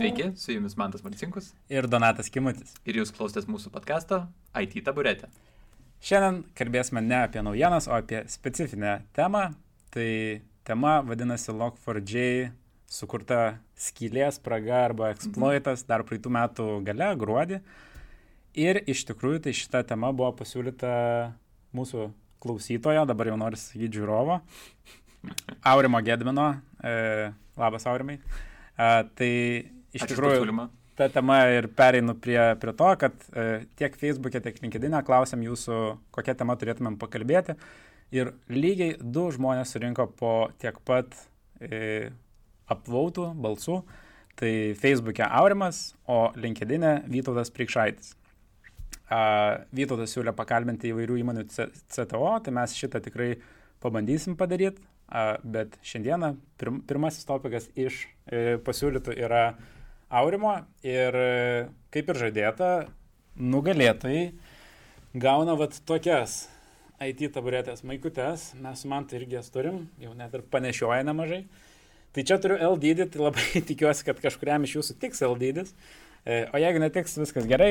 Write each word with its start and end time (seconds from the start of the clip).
Sveiki, 0.00 0.32
su 0.36 0.52
jumis 0.52 0.76
Mantas 0.80 1.02
Marcinkus. 1.04 1.50
Ir 1.68 1.84
Donatas 1.84 2.30
Kimutis. 2.32 2.70
Ir 2.88 2.96
jūs 2.96 3.10
klausotės 3.12 3.44
mūsų 3.44 3.68
podkasto 3.74 4.22
IT 4.56 4.78
taburetė. 4.86 5.26
Šiandien 6.00 6.38
kalbėsime 6.56 7.02
ne 7.04 7.18
apie 7.26 7.42
naujienas, 7.44 7.84
o 7.84 7.92
apie 7.92 8.22
specifinę 8.32 8.94
temą. 9.12 9.50
Tai 9.92 10.06
tema 10.64 10.94
vadinasi 11.04 11.52
Log4j 11.52 12.22
sukurta 12.88 13.58
skylės 13.76 14.38
spraga 14.40 14.78
arba 14.86 15.10
exploitas 15.12 15.84
dar 15.84 16.06
praeitų 16.08 16.32
metų 16.32 16.68
gale, 16.86 17.10
gruodį. 17.20 17.58
Ir 18.56 18.80
iš 18.88 19.02
tikrųjų 19.10 19.42
tai 19.44 19.52
šita 19.58 19.82
tema 19.90 20.14
buvo 20.16 20.30
pasiūlyta 20.38 20.94
mūsų 21.76 22.06
klausytojo, 22.40 23.02
dabar 23.04 23.28
jau 23.28 23.36
noriu 23.36 23.60
sakyti 23.60 24.00
žiūrovo, 24.00 24.40
Aurimo 25.68 26.00
Gedmino. 26.00 26.48
E, 26.80 27.28
labas, 27.60 27.84
Aurimai. 27.84 28.16
E, 28.16 28.88
tai 29.20 29.30
iš 29.94 30.04
Ačiū 30.06 30.14
tikrųjų 30.14 30.68
ta 31.00 31.08
tema 31.08 31.38
ir 31.48 31.70
pereinu 31.72 32.14
prie, 32.18 32.38
prie 32.60 32.72
to, 32.76 32.88
kad 33.00 33.14
e, 33.32 33.64
tiek 33.80 33.94
Facebook'e, 33.96 34.42
tiek 34.44 34.58
LinkedIn'e 34.60 35.00
klausėm 35.06 35.44
jūsų, 35.46 35.78
kokią 36.12 36.34
temą 36.42 36.56
turėtumėm 36.60 36.98
pakalbėti. 37.00 37.56
Ir 38.12 38.34
lygiai 38.52 38.98
du 39.00 39.28
žmonės 39.32 39.72
surinko 39.72 40.10
po 40.18 40.34
tiek 40.60 40.76
pat 40.84 41.16
e, 41.62 42.10
apvautų 42.68 43.30
balsų. 43.40 43.80
Tai 44.40 44.52
Facebook'e 44.80 45.24
Aurimas, 45.24 45.94
o 46.08 46.30
LinkedIn'e 46.36 47.00
Vytautas 47.08 47.52
Prikšaitis. 47.54 48.14
A, 49.08 49.64
Vytautas 49.72 50.12
siūlė 50.14 50.36
pakalbinti 50.36 50.92
įvairių 50.92 51.18
įmonių 51.22 51.48
CTO, 51.48 52.30
tai 52.44 52.54
mes 52.60 52.76
šitą 52.76 53.00
tikrai 53.04 53.34
pabandysim 53.80 54.36
padaryti, 54.38 54.84
bet 55.42 55.74
šiandieną 55.86 56.34
pirm, 56.60 56.80
pirmasis 56.86 57.26
topikas 57.26 57.66
iš 57.74 58.04
e, 58.28 58.58
pasiūlytų 58.64 59.16
yra 59.18 59.44
Aurimo 60.10 60.56
ir 60.82 61.14
e, 61.14 61.66
kaip 61.94 62.08
ir 62.10 62.18
žadėta, 62.18 62.70
nugalėtojai 63.38 64.32
gauna 65.22 65.54
vat 65.58 65.76
tokias 65.86 66.48
IT 67.00 67.30
taburetės 67.36 67.84
maikutes, 67.86 68.48
mes 68.58 68.82
su 68.82 68.90
man 68.90 69.06
tai 69.06 69.20
irgi 69.20 69.38
jas 69.38 69.52
turim, 69.54 69.84
jau 70.02 70.10
net 70.18 70.34
ir 70.34 70.42
panešioja 70.50 71.04
nemažai. 71.06 71.44
Tai 72.10 72.24
čia 72.26 72.40
turiu 72.42 72.58
L 72.58 72.74
dydį, 72.82 73.06
tai 73.14 73.22
labai 73.22 73.62
tikiuosi, 73.70 74.02
kad 74.08 74.18
kažkuriam 74.24 74.66
iš 74.66 74.80
jūsų 74.80 74.98
tiks 74.98 75.22
L 75.22 75.38
dydis. 75.38 75.70
E, 76.26 76.42
O 76.50 76.58
jeigu 76.58 76.82
netiks, 76.82 77.14
viskas 77.22 77.46
gerai. 77.46 77.70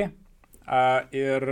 Ir 1.11 1.47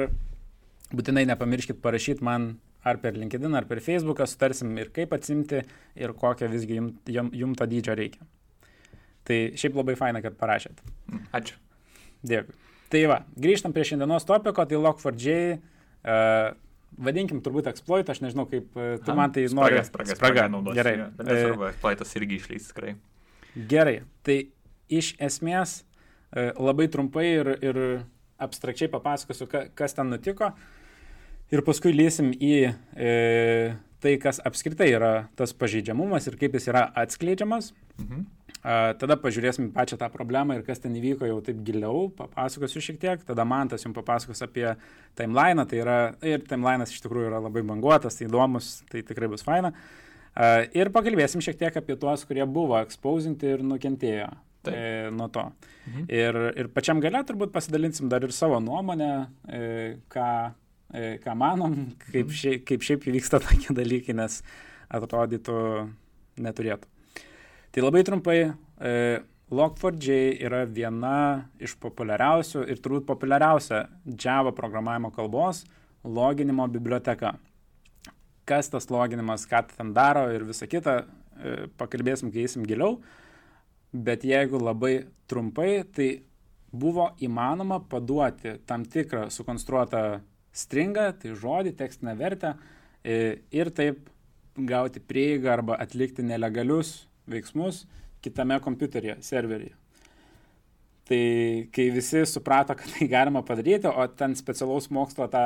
būtinai 0.95 1.25
nepamirškit 1.27 1.83
parašyti 1.83 2.23
man 2.23 2.53
ar 2.87 3.01
per 3.03 3.19
LinkedIn, 3.19 3.59
ar 3.59 3.67
per 3.67 3.83
Facebooką, 3.83 4.23
sutarsim 4.23 4.71
ir 4.79 4.95
kaip 4.95 5.11
atsimti, 5.19 5.65
ir 5.99 6.15
kokio 6.15 6.47
visgi 6.47 6.79
jum, 6.79 6.93
jum, 7.11 7.35
jum 7.35 7.59
to 7.59 7.67
dydžio 7.67 7.99
reikia. 7.99 8.23
Tai 9.27 9.39
šiaip 9.59 9.75
labai 9.75 9.97
faina, 9.99 10.21
kad 10.23 10.37
parašėt. 10.39 10.79
Ačiū. 11.35 11.57
Dėkui. 12.27 12.55
Tai 12.87 13.01
va, 13.11 13.17
grįžtam 13.35 13.73
prie 13.75 13.83
šiandienos 13.87 14.23
topiko, 14.27 14.63
tai 14.63 14.79
Log4j, 14.79 15.33
uh, 15.57 16.53
vadinkim 17.03 17.41
turbūt 17.43 17.67
exploit, 17.67 18.07
aš 18.07 18.21
nežinau 18.23 18.45
kaip, 18.47 18.69
uh, 18.79 18.95
tu 19.03 19.15
man 19.17 19.33
tai 19.35 19.43
nori. 19.51 19.81
Spraga, 19.83 19.87
spraga, 19.89 20.15
spraga. 20.15 20.45
naudosiu. 20.53 20.79
Gerai. 20.79 20.93
jo. 21.01 21.09
Bet 21.17 21.27
E, 21.27 21.35
nesvarbu, 21.35 21.67
exploitas 21.73 22.15
irgi 22.15 22.39
išleis 22.39 22.69
tikrai. 22.71 22.93
Gerai, 23.67 23.97
tai 24.23 24.37
iš 24.87 25.15
esmės 25.19 25.81
e, 26.31 26.51
labai 26.55 26.87
trumpai 26.93 27.25
ir, 27.27 27.51
ir 27.65 27.79
abstrakčiai 28.39 28.91
papasakosiu, 28.93 29.49
ka, 29.51 29.65
kas 29.75 29.97
ten 29.97 30.11
nutiko. 30.13 30.53
Ir 31.51 31.63
paskui 31.67 31.93
lysim 31.95 32.31
į 32.31 32.55
e, 32.67 33.11
tai, 34.03 34.15
kas 34.21 34.39
apskritai 34.45 34.89
yra 34.93 35.11
tas 35.39 35.55
pažeidžiamumas 35.57 36.27
ir 36.27 36.37
kaip 36.39 36.57
jis 36.57 36.69
yra 36.71 36.87
atskleidžiamas. 37.03 37.73
Mhm. 37.99 38.25
Tada 38.63 39.15
pažiūrėsim 39.21 39.69
pačią 39.75 39.99
tą 40.01 40.09
problemą 40.11 40.57
ir 40.57 40.63
kas 40.67 40.81
ten 40.83 40.95
įvyko 40.97 41.27
jau 41.29 41.37
taip 41.45 41.59
giliau, 41.63 42.07
papasakosiu 42.17 42.81
šiek 42.83 42.97
tiek, 42.99 43.21
tada 43.27 43.45
man 43.47 43.69
tas 43.71 43.85
jums 43.85 43.95
papasakos 43.95 44.41
apie 44.43 44.65
timeliną, 45.15 45.67
tai 45.69 45.79
yra, 45.83 45.99
ir 46.25 46.43
timelinas 46.49 46.91
iš 46.91 47.03
tikrųjų 47.05 47.29
yra 47.29 47.39
labai 47.45 47.63
banguotas, 47.67 48.17
tai 48.17 48.27
įdomus, 48.27 48.81
tai 48.91 49.05
tikrai 49.07 49.29
bus 49.31 49.45
faina. 49.45 49.71
Ir 50.77 50.91
pakalbėsim 50.93 51.41
šiek 51.41 51.57
tiek 51.61 51.79
apie 51.79 51.95
tuos, 52.01 52.25
kurie 52.27 52.43
buvo 52.45 52.77
ekspozinti 52.81 53.55
ir 53.55 53.63
nukentėjo 53.65 54.27
Taip. 54.67 54.75
e, 54.75 55.09
nuo 55.11 55.27
to. 55.33 55.45
Mhm. 55.87 56.05
Ir, 56.09 56.39
ir 56.61 56.69
pačiam 56.73 57.01
gale 57.03 57.23
turbūt 57.27 57.53
pasidalinsim 57.55 58.09
dar 58.11 58.25
ir 58.25 58.33
savo 58.35 58.59
nuomonę, 58.63 59.11
e, 59.47 59.61
ką, 60.11 60.29
e, 60.91 61.05
ką 61.23 61.35
manom, 61.39 61.77
kaip, 62.11 62.33
šiaip, 62.33 62.65
kaip 62.67 62.85
šiaip 62.85 63.07
įvyksta 63.11 63.41
tokie 63.45 63.75
dalykai, 63.77 64.17
nes 64.17 64.41
atrodytų 64.93 65.57
neturėtų. 66.43 66.96
Tai 67.77 67.83
labai 67.83 68.01
trumpai, 68.01 68.39
e, 68.81 68.91
Log4j 69.53 70.15
yra 70.47 70.63
viena 70.65 71.43
iš 71.61 71.75
populiariausių 71.77 72.63
ir 72.73 72.79
turbūt 72.81 73.03
populiariausia 73.05 73.83
Java 74.17 74.49
programavimo 74.49 75.11
kalbos 75.13 75.59
loginimo 76.01 76.65
biblioteka. 76.73 77.35
Kas 78.49 78.71
tas 78.73 78.89
loginimas, 78.89 79.45
ką 79.45 79.59
tai 79.67 79.77
ten 79.77 79.91
daro 79.93 80.23
ir 80.33 80.47
visa 80.49 80.65
kita, 80.65 80.95
e, 81.37 81.67
pakalbėsim, 81.77 82.31
kai 82.33 82.47
eisim 82.47 82.65
giliau. 82.65 82.97
Bet 83.93 84.25
jeigu 84.25 84.57
labai 84.57 85.05
trumpai, 85.29 85.83
tai 85.85 86.23
buvo 86.73 87.11
įmanoma 87.21 87.77
paduoti 87.91 88.55
tam 88.65 88.87
tikrą 88.89 89.27
sukonstruotą 89.29 90.23
stringą, 90.51 91.11
tai 91.21 91.37
žodį, 91.37 91.75
tekstinę 91.77 92.17
vertę 92.17 92.55
e, 93.05 93.37
ir 93.53 93.69
taip 93.69 94.09
gauti 94.57 94.97
prieigą 94.97 95.53
arba 95.59 95.77
atlikti 95.77 96.25
nelegalius 96.25 97.03
veiksmus 97.31 97.85
kitame 98.23 98.59
kompiuteryje, 98.63 99.19
serveryje. 99.21 99.75
Tai 101.07 101.19
kai 101.71 101.85
visi 101.95 102.25
suprato, 102.27 102.75
kad 102.75 102.89
tai 102.91 103.07
galima 103.07 103.39
padaryti, 103.47 103.87
o 103.87 104.07
ten 104.11 104.33
specialaus 104.35 104.89
mokslo 104.91 105.29
tą 105.31 105.43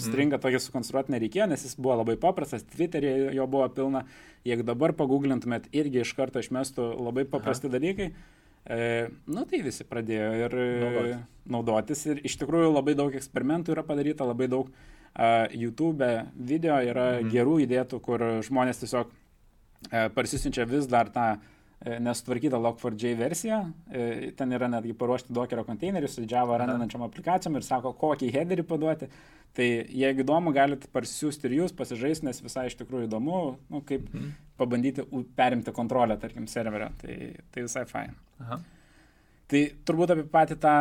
stringą 0.00 0.36
tokį 0.42 0.60
sukonstruoti 0.60 1.14
nereikėjo, 1.14 1.46
nes 1.48 1.64
jis 1.64 1.78
buvo 1.78 1.96
labai 2.02 2.18
paprastas, 2.20 2.66
Twitter'e 2.74 3.32
jo 3.32 3.46
buvo 3.48 3.70
pilna, 3.72 4.04
jeigu 4.44 4.66
dabar 4.68 4.92
paguglintumėt, 4.98 5.70
irgi 5.72 6.02
iš 6.02 6.12
karto 6.18 6.42
išmestų 6.44 6.90
labai 7.00 7.24
paprasti 7.24 7.70
Aha. 7.70 7.76
dalykai. 7.78 8.10
E, 8.62 9.08
nu 9.32 9.46
tai 9.48 9.62
visi 9.64 9.86
pradėjo 9.88 10.28
ir 10.42 10.58
Naudoti. 10.60 10.82
naudotis. 10.84 11.48
naudotis 11.56 12.04
ir 12.12 12.20
iš 12.28 12.36
tikrųjų 12.42 12.74
labai 12.76 12.94
daug 12.98 13.16
eksperimentų 13.16 13.72
yra 13.72 13.86
padaryta, 13.86 14.28
labai 14.28 14.46
daug 14.52 14.68
uh, 14.68 15.48
YouTube 15.56 16.04
video 16.36 16.76
yra 16.84 17.08
mhm. 17.16 17.32
gerų 17.32 17.56
įdėtų, 17.64 18.04
kur 18.04 18.28
žmonės 18.44 18.84
tiesiog 18.84 19.10
parsisinčia 20.14 20.64
vis 20.68 20.86
dar 20.86 21.08
tą 21.10 21.26
e, 21.84 21.98
nesutvarkytą 21.98 22.60
Log4j 22.62 23.14
versiją. 23.18 23.60
E, 23.90 24.30
Ten 24.36 24.52
yra 24.52 24.68
netgi 24.68 24.94
paruošti 24.94 25.32
Dockerio 25.34 25.64
konteinerius 25.64 26.14
su 26.18 26.26
Java 26.30 26.58
randančiam 26.62 27.02
aplikacijom 27.02 27.56
ir 27.58 27.62
sako, 27.66 27.92
kokį 27.98 28.30
headerį 28.36 28.62
paduoti. 28.68 29.08
Tai 29.52 29.64
jeigu 29.92 30.22
įdomu, 30.24 30.52
galite 30.56 30.88
parsisiųsti 30.92 31.44
ir 31.50 31.58
jūs 31.58 31.74
pasižaisti, 31.76 32.24
nes 32.24 32.38
visai 32.40 32.68
iš 32.70 32.76
tikrųjų 32.80 33.08
įdomu, 33.10 33.40
nu, 33.68 33.80
kaip 33.84 34.06
Mhm. 34.14 34.30
pabandyti 34.56 35.04
perimti 35.36 35.72
kontrolę, 35.72 36.16
tarkim, 36.20 36.46
serverio. 36.46 36.88
Tai, 37.02 37.16
tai 37.52 37.62
visai 37.66 37.84
fain. 37.84 38.14
Aha. 38.40 38.60
Tai 39.48 39.60
turbūt 39.84 40.10
apie 40.14 40.22
patį 40.32 40.56
tą 40.62 40.76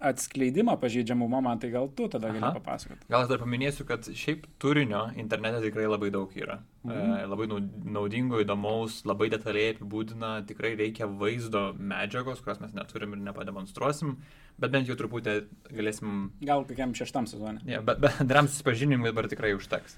atskleidimą 0.00 0.76
pažeidžiamumo, 0.78 1.40
man 1.42 1.58
tai 1.58 1.70
gal 1.74 1.88
tu 1.88 2.06
tada 2.08 2.28
gali 2.30 2.40
papasakoti. 2.54 3.06
Gal 3.10 3.24
aš 3.24 3.28
dar 3.32 3.38
paminėsiu, 3.42 3.84
kad 3.88 4.06
šiaip 4.06 4.44
turinio 4.62 5.08
internete 5.18 5.58
tikrai 5.64 5.88
labai 5.90 6.10
daug 6.14 6.30
yra. 6.38 6.60
Mhm. 6.84 7.14
E, 7.18 7.26
labai 7.26 7.46
nau- 7.50 7.62
naudingo, 7.98 8.38
įdomaus, 8.44 9.00
labai 9.04 9.28
detaliai 9.32 9.74
apibūdina, 9.74 10.44
tikrai 10.46 10.76
reikia 10.78 11.08
vaizdo 11.10 11.72
medžiagos, 11.78 12.40
kurios 12.44 12.60
mes 12.62 12.72
neturim 12.78 13.12
ir 13.12 13.18
nepademonstruosim, 13.26 14.16
bet 14.58 14.70
bent 14.70 14.86
jau 14.86 14.94
truputį 14.96 15.46
galėsim, 15.74 16.30
Gal 16.46 16.64
kokiam 16.64 16.94
šeštam 16.94 17.26
sezonui. 17.26 17.66
ja, 17.66 17.80
be- 17.80 17.96
bendram 17.98 18.46
susipažinimui 18.46 19.10
dabar 19.10 19.26
tikrai 19.28 19.54
užteks. 19.58 19.96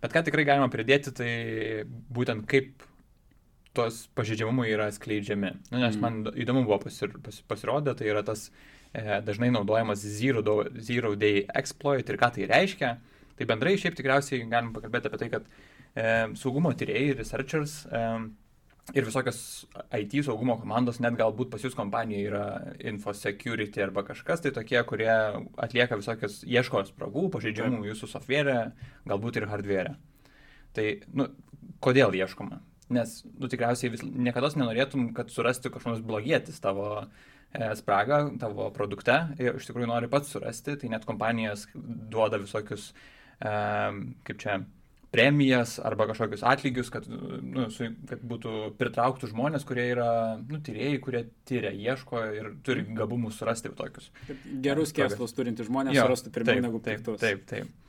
Bet 0.00 0.12
ką 0.12 0.22
tikrai 0.24 0.44
galima 0.46 0.68
pridėti, 0.70 1.10
tai 1.12 1.84
būtent 2.12 2.46
kaip 2.46 2.82
tos 3.74 4.06
pažeidžiamumai 4.16 4.70
yra 4.72 4.86
skleidžiami. 4.92 5.50
Nu, 5.72 5.78
nes 5.78 5.96
Mhm. 5.96 6.00
man 6.00 6.24
įdomu 6.32 6.64
buvo 6.64 6.78
pasir, 6.84 7.08
pas, 7.20 7.42
pasirodę, 7.42 7.94
tai 7.96 8.06
yra 8.06 8.22
tas 8.22 8.50
e, 8.50 8.52
dažnai 8.94 9.50
naudojamas 9.52 10.00
zero, 10.00 10.42
zero 10.78 11.14
day 11.16 11.44
exploit 11.54 12.08
ir 12.08 12.18
ką 12.20 12.32
tai 12.34 12.48
reiškia. 12.50 12.96
Tai 13.36 13.46
bendrai 13.48 13.76
šiaip 13.76 13.96
tikriausiai 13.98 14.46
galim 14.48 14.72
pakalbėti 14.72 15.10
apie 15.10 15.20
tai, 15.20 15.28
kad 15.34 15.46
e, 15.46 16.04
saugumo 16.40 16.72
tyrėjai, 16.72 17.16
researchers 17.18 17.74
e, 17.84 18.02
ir 18.96 19.04
visokios 19.04 19.40
IT 19.98 20.14
saugumo 20.24 20.56
komandos, 20.60 21.02
net 21.04 21.18
galbūt 21.18 21.50
pas 21.52 21.64
jūs 21.64 21.76
kompanija 21.76 22.30
yra 22.30 22.44
InfoSecurity 22.92 23.84
arba 23.84 24.06
kažkas, 24.06 24.44
tai 24.44 24.54
tokie, 24.56 24.78
kurie 24.88 25.10
atlieka 25.60 25.98
visokias, 26.00 26.40
ieško 26.48 26.86
spragų, 26.92 27.26
pažeidžiamų 27.34 27.90
jūsų 27.90 28.08
software, 28.14 28.56
galbūt 29.10 29.40
ir 29.40 29.50
hardware. 29.50 29.96
Tai, 30.76 30.88
nu, 31.16 31.28
kodėl 31.84 32.16
ieškoma? 32.16 32.62
Nes, 32.96 33.18
nu, 33.36 33.50
tikriausiai 33.50 33.90
vis, 33.92 34.04
niekada 34.06 34.48
nenorėtum, 34.54 35.10
kad 35.16 35.32
surasti 35.34 35.72
kažkoks 35.74 36.04
blogietis 36.06 36.62
tavo 36.62 36.86
e, 37.02 37.08
spragą, 37.78 38.22
tavo 38.40 38.70
produkte 38.74 39.18
ir 39.42 39.58
iš 39.58 39.68
tikrųjų 39.68 39.90
nori 39.90 40.10
pats 40.12 40.32
surasti, 40.34 40.76
tai 40.80 40.92
net 40.92 41.06
kompanijas 41.08 41.66
duoda 41.74 42.40
visokius, 42.42 42.90
e, 43.40 43.52
kaip 44.26 44.42
čia, 44.42 44.58
premijas 45.16 45.78
arba 45.78 46.08
kažkokius 46.10 46.42
atlygius, 46.44 46.90
kad, 46.92 47.06
nu, 47.08 47.68
su, 47.72 47.88
kad 48.10 48.20
būtų 48.26 48.72
pritrauktų 48.76 49.30
žmonės, 49.30 49.64
kurie 49.68 49.86
yra 49.94 50.10
nu, 50.42 50.60
tyrėjai, 50.60 51.00
kurie 51.04 51.22
tyria, 51.48 51.72
ieško 51.72 52.22
ir 52.36 52.52
turi 52.66 52.84
gabumų 52.96 53.32
surasti 53.32 53.72
tokius. 53.78 54.10
Gerus 54.64 54.92
kėslus 54.96 55.36
turintys 55.36 55.70
žmonės 55.70 55.96
jo, 55.96 56.06
surastų 56.08 56.34
pirmiau 56.34 56.66
negu 56.68 56.82
piktus. 56.84 57.20
Taip, 57.22 57.46
taip. 57.48 57.70
taip. 57.70 57.85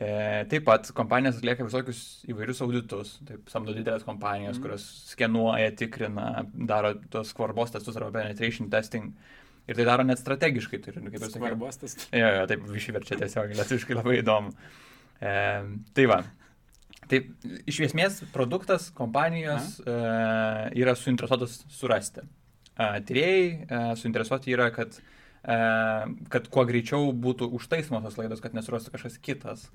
E, 0.00 0.08
taip 0.48 0.64
pat 0.64 0.88
kompanijas 0.96 1.36
atlieka 1.36 1.66
visokius 1.66 2.00
įvairius 2.30 2.62
auditus, 2.64 3.12
taip 3.28 3.50
samdo 3.52 3.74
didelės 3.76 4.06
kompanijos, 4.06 4.56
mm. 4.56 4.62
kurios 4.64 4.86
skenuoja, 5.10 5.74
tikrina, 5.76 6.46
daro 6.54 6.94
tos 7.12 7.34
skvarbos 7.34 7.74
testus 7.74 7.98
arba 8.00 8.14
penetration 8.16 8.70
testing. 8.72 9.12
Ir 9.68 9.76
tai 9.76 9.84
daro 9.86 10.06
net 10.06 10.18
strategiškai. 10.18 10.80
Tai, 10.82 10.94
kaip 10.96 11.12
ir 11.12 11.20
sakiau. 11.20 11.36
Skvarbos 11.36 11.82
testus. 11.82 12.08
Jo, 12.16 12.32
jo, 12.38 12.46
taip 12.50 12.64
išverčia 12.80 13.20
tiesiog, 13.20 13.52
lietuviškai 13.60 13.98
labai 14.00 14.16
įdomu. 14.22 14.54
E, 15.20 15.34
tai 15.94 16.08
va, 16.10 16.22
Tai 17.10 17.18
iš 17.66 17.80
esmės 17.88 18.20
produktas 18.30 18.90
kompanijos 18.94 19.80
e, 19.82 19.94
yra 20.78 20.94
suinteresuotas 20.98 21.56
surasti. 21.74 22.22
E, 22.22 22.86
tyrėjai 23.08 23.46
e, 23.50 23.80
suinteresuoti 23.98 24.54
yra, 24.54 24.68
kad, 24.74 24.94
e, 24.94 25.19
kad 25.42 26.50
kuo 26.52 26.66
greičiau 26.68 27.14
būtų 27.16 27.48
užtaisomos 27.56 28.04
tos 28.04 28.18
laidos, 28.20 28.42
kad 28.44 28.56
nesurastų 28.56 28.92
kažkas 28.92 29.16
kitas, 29.24 29.70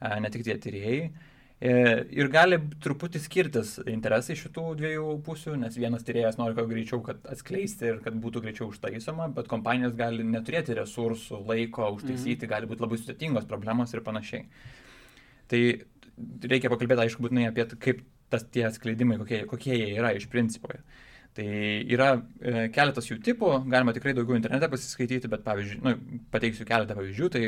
e, 0.00 0.14
ne 0.20 0.30
tik 0.32 0.46
tie 0.46 0.56
tyrėjai. 0.56 1.02
E, 1.60 1.72
ir 2.16 2.30
gali 2.32 2.56
truputį 2.80 3.20
skirtis 3.20 3.74
interesai 3.84 4.32
šitų 4.40 4.62
dviejų 4.78 5.10
pusių, 5.26 5.58
nes 5.60 5.76
vienas 5.76 6.06
tyrėjas 6.06 6.38
nori 6.40 6.56
kuo 6.56 6.64
greičiau, 6.70 7.02
kad 7.04 7.20
atskleisti 7.28 7.90
ir 7.90 7.98
kad 8.00 8.16
būtų 8.16 8.40
greičiau 8.46 8.70
užtaisoma, 8.70 9.28
bet 9.36 9.50
kompanijos 9.50 9.92
gali 9.98 10.24
neturėti 10.24 10.78
resursų, 10.78 11.42
laiko 11.50 11.90
užtaisyti, 11.98 12.46
mhm. 12.46 12.52
gali 12.54 12.70
būti 12.70 12.86
labai 12.86 13.00
sudėtingos 13.02 13.50
problemos 13.50 13.92
ir 13.92 14.00
panašiai. 14.06 14.46
Tai 15.52 15.62
reikia 16.48 16.72
pakalbėti, 16.72 17.04
aišku, 17.04 17.26
būtinai 17.26 17.50
apie 17.50 17.68
kaip 17.76 18.00
tas 18.32 18.46
tie 18.54 18.64
atskleidimai, 18.64 19.18
kokie, 19.20 19.42
kokie 19.50 19.76
jie 19.76 19.92
yra 19.98 20.14
iš 20.16 20.30
principo. 20.32 20.72
Tai 21.36 21.46
yra 21.94 22.08
e, 22.16 22.64
keletas 22.74 23.06
jų 23.06 23.20
tipų, 23.22 23.52
galima 23.70 23.94
tikrai 23.94 24.16
daugiau 24.16 24.34
internete 24.34 24.66
pasiskaityti, 24.72 25.30
bet 25.30 25.44
pavyzdžiui, 25.46 25.78
nu, 25.86 25.94
pateiksiu 26.32 26.66
keletą 26.66 26.96
pavyzdžių, 26.98 27.28
tai 27.30 27.42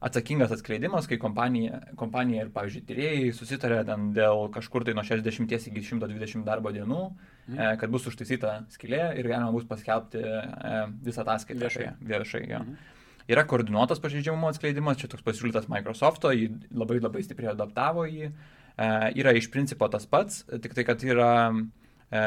atsakingas 0.00 0.54
atskleidimas, 0.56 1.06
kai 1.06 1.18
kompanija, 1.20 1.78
kompanija 2.00 2.46
ir, 2.46 2.52
pavyzdžiui, 2.54 2.82
tyrėjai 2.88 3.32
susitarė 3.36 3.82
dėl 3.86 4.46
kažkur 4.54 4.86
tai 4.88 4.96
nuo 4.96 5.04
60 5.06 5.68
iki 5.70 5.82
120 5.84 6.46
darbo 6.46 6.72
dienų, 6.74 7.02
mm. 7.10 7.54
e, 7.54 7.68
kad 7.80 7.92
bus 7.92 8.08
užtaisyta 8.10 8.54
skilė 8.72 9.02
ir 9.20 9.28
galima 9.28 9.52
bus 9.54 9.68
paskelbti 9.68 10.22
e, 10.24 10.84
visą 11.04 11.22
ataskaitą 11.22 11.68
viešai. 11.68 11.90
viešai 12.12 12.42
ja. 12.48 12.64
mm. 12.64 12.96
Yra 13.30 13.44
koordinuotas 13.46 14.00
pažeidžiamumo 14.02 14.48
atskleidimas, 14.50 14.98
čia 14.98 15.10
toks 15.12 15.22
pasiūlytas 15.22 15.68
Microsoft'o, 15.70 16.32
jį 16.34 16.48
labai 16.74 16.96
labai 16.98 17.22
stipriai 17.22 17.52
adaptavo 17.52 18.08
jį. 18.08 18.30
E, 18.30 18.88
yra 19.20 19.36
iš 19.36 19.52
principo 19.52 19.86
tas 19.92 20.08
pats, 20.10 20.42
tik 20.64 20.74
tai, 20.74 20.86
kad 20.88 21.04
yra 21.06 21.34
e, 21.52 22.24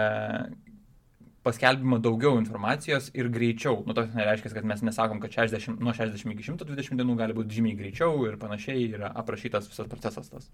paskelbimo 1.43 1.99
daugiau 1.99 2.37
informacijos 2.39 3.09
ir 3.13 3.29
greičiau. 3.33 3.81
Nu, 3.87 3.95
tas 3.97 4.13
nereiškia, 4.15 4.53
kad 4.55 4.67
mes 4.67 4.83
nesakom, 4.85 5.19
kad 5.23 5.33
60, 5.35 5.81
nuo 5.83 5.93
60 5.95 6.35
iki 6.35 6.47
120 6.47 6.99
dienų 6.99 7.17
gali 7.19 7.35
būti 7.37 7.59
žymiai 7.59 7.79
greičiau 7.79 8.23
ir 8.29 8.39
panašiai 8.41 8.87
yra 8.95 9.11
aprašytas 9.23 9.67
visas 9.71 9.89
procesas 9.91 10.31
tas. 10.31 10.47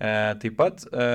E, 0.00 0.10
taip 0.42 0.56
pat 0.58 0.82
e, 0.88 1.06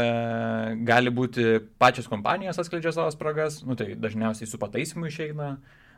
gali 0.87 1.11
būti 1.11 1.59
pačios 1.81 2.07
kompanijos 2.11 2.61
atskleidžia 2.61 2.93
savo 2.95 3.11
spragas, 3.11 3.59
nu, 3.65 3.75
tai 3.75 3.93
dažniausiai 3.99 4.47
su 4.47 4.61
pataisimu 4.61 5.09
išeina, 5.09 5.55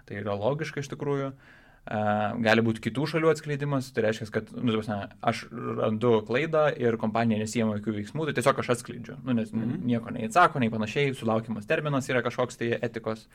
tai 0.09 0.21
yra 0.23 0.37
logiška 0.39 0.81
iš 0.81 0.89
tikrųjų. 0.95 1.33
E, 1.33 1.57
gali 1.87 2.63
būti 2.65 2.83
kitų 2.87 3.05
šalių 3.13 3.31
atskleidimas, 3.31 3.91
tai 3.95 4.03
reiškia, 4.07 4.27
kad 4.33 4.49
nu, 4.55 4.75
ne, 4.75 4.97
aš 5.31 5.45
randu 5.51 6.17
klaidą 6.27 6.67
ir 6.75 6.97
kompanija 6.99 7.39
nesijama 7.39 7.77
jokių 7.77 7.95
veiksmų, 8.01 8.27
tai 8.27 8.35
tiesiog 8.39 8.59
aš 8.63 8.73
atskleidžiu, 8.75 9.15
nu, 9.23 9.35
nes 9.37 9.53
mm 9.53 9.63
-hmm. 9.63 9.85
nieko 9.93 10.11
neįsako, 10.11 10.59
nei 10.59 10.73
panašiai, 10.73 11.15
sulaukimas 11.15 11.67
terminas 11.67 12.09
yra 12.09 12.23
kažkoks 12.25 12.57
tai 12.57 12.73
etikos. 12.81 13.27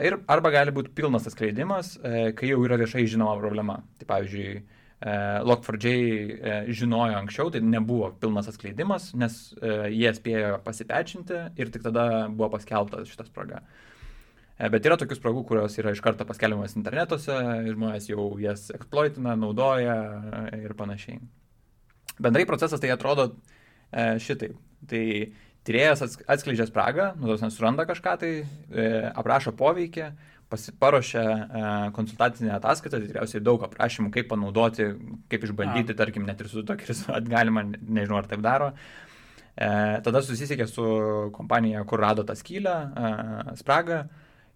Ir 0.00 0.16
arba 0.26 0.50
gali 0.50 0.72
būti 0.72 0.94
pilnas 0.94 1.26
atskleidimas, 1.26 1.98
kai 2.34 2.48
jau 2.48 2.64
yra 2.64 2.78
viešai 2.80 3.06
žinoma 3.06 3.36
problema. 3.38 3.82
Tai 3.98 4.06
pavyzdžiui, 4.06 4.62
Log4j 5.44 6.72
žinojo 6.72 7.18
anksčiau, 7.18 7.50
tai 7.50 7.60
nebuvo 7.60 8.10
pilnas 8.20 8.48
atskleidimas, 8.48 9.14
nes 9.14 9.54
jie 9.90 10.14
spėjo 10.14 10.58
pasipečinti 10.64 11.34
ir 11.56 11.68
tik 11.68 11.82
tada 11.82 12.28
buvo 12.28 12.48
paskelbtas 12.56 13.08
šitas 13.08 13.28
spraga. 13.28 13.60
E, 13.60 13.89
bet 14.68 14.86
yra 14.88 14.98
tokių 15.00 15.16
spragų, 15.16 15.44
kurios 15.48 15.76
yra 15.80 15.94
iš 15.94 16.02
karto 16.04 16.26
paskelbiamas 16.28 16.76
internetuose, 16.76 17.36
žmonės 17.70 18.10
jau 18.10 18.26
jas 18.42 18.66
eksploitina, 18.74 19.36
naudoja 19.40 19.96
ir 20.58 20.74
panašiai. 20.76 21.20
Bendrai 22.20 22.44
procesas 22.48 22.82
tai 22.82 22.90
atrodo 22.92 23.30
e, 23.30 24.18
šitaip. 24.20 24.58
Tai 24.90 25.04
tyrėjas 25.64 26.04
atskleidžia 26.04 26.66
spragą, 26.68 27.14
nu, 27.20 27.30
tos 27.30 27.44
nesuranda 27.44 27.86
kažką, 27.88 28.16
tai 28.20 28.32
e, 28.40 28.90
aprašo 29.08 29.54
poveikį, 29.56 30.10
paruošia 30.80 31.22
konsultacinę 31.94 32.56
ataskaitą, 32.56 32.98
tai 32.98 33.06
tikriausiai 33.06 33.42
daug 33.44 33.62
aprašymų, 33.68 34.10
kaip 34.14 34.26
panaudoti, 34.32 34.88
kaip 35.30 35.44
išbandyti, 35.46 35.94
A. 35.94 35.98
tarkim, 36.00 36.26
net 36.26 36.42
ir 36.42 36.50
su 36.50 36.64
tokiais 36.66 37.04
atgalima, 37.20 37.64
nežinau 37.70 38.18
ar 38.18 38.28
taip 38.30 38.42
daro. 38.44 38.72
E, 39.54 39.68
tada 40.04 40.22
susisiekė 40.24 40.66
su 40.70 40.86
kompanija, 41.36 41.84
kur 41.88 42.02
rado 42.02 42.24
tą 42.26 42.36
skylę, 42.38 42.74
e, 42.74 43.54
spragą, 43.60 44.02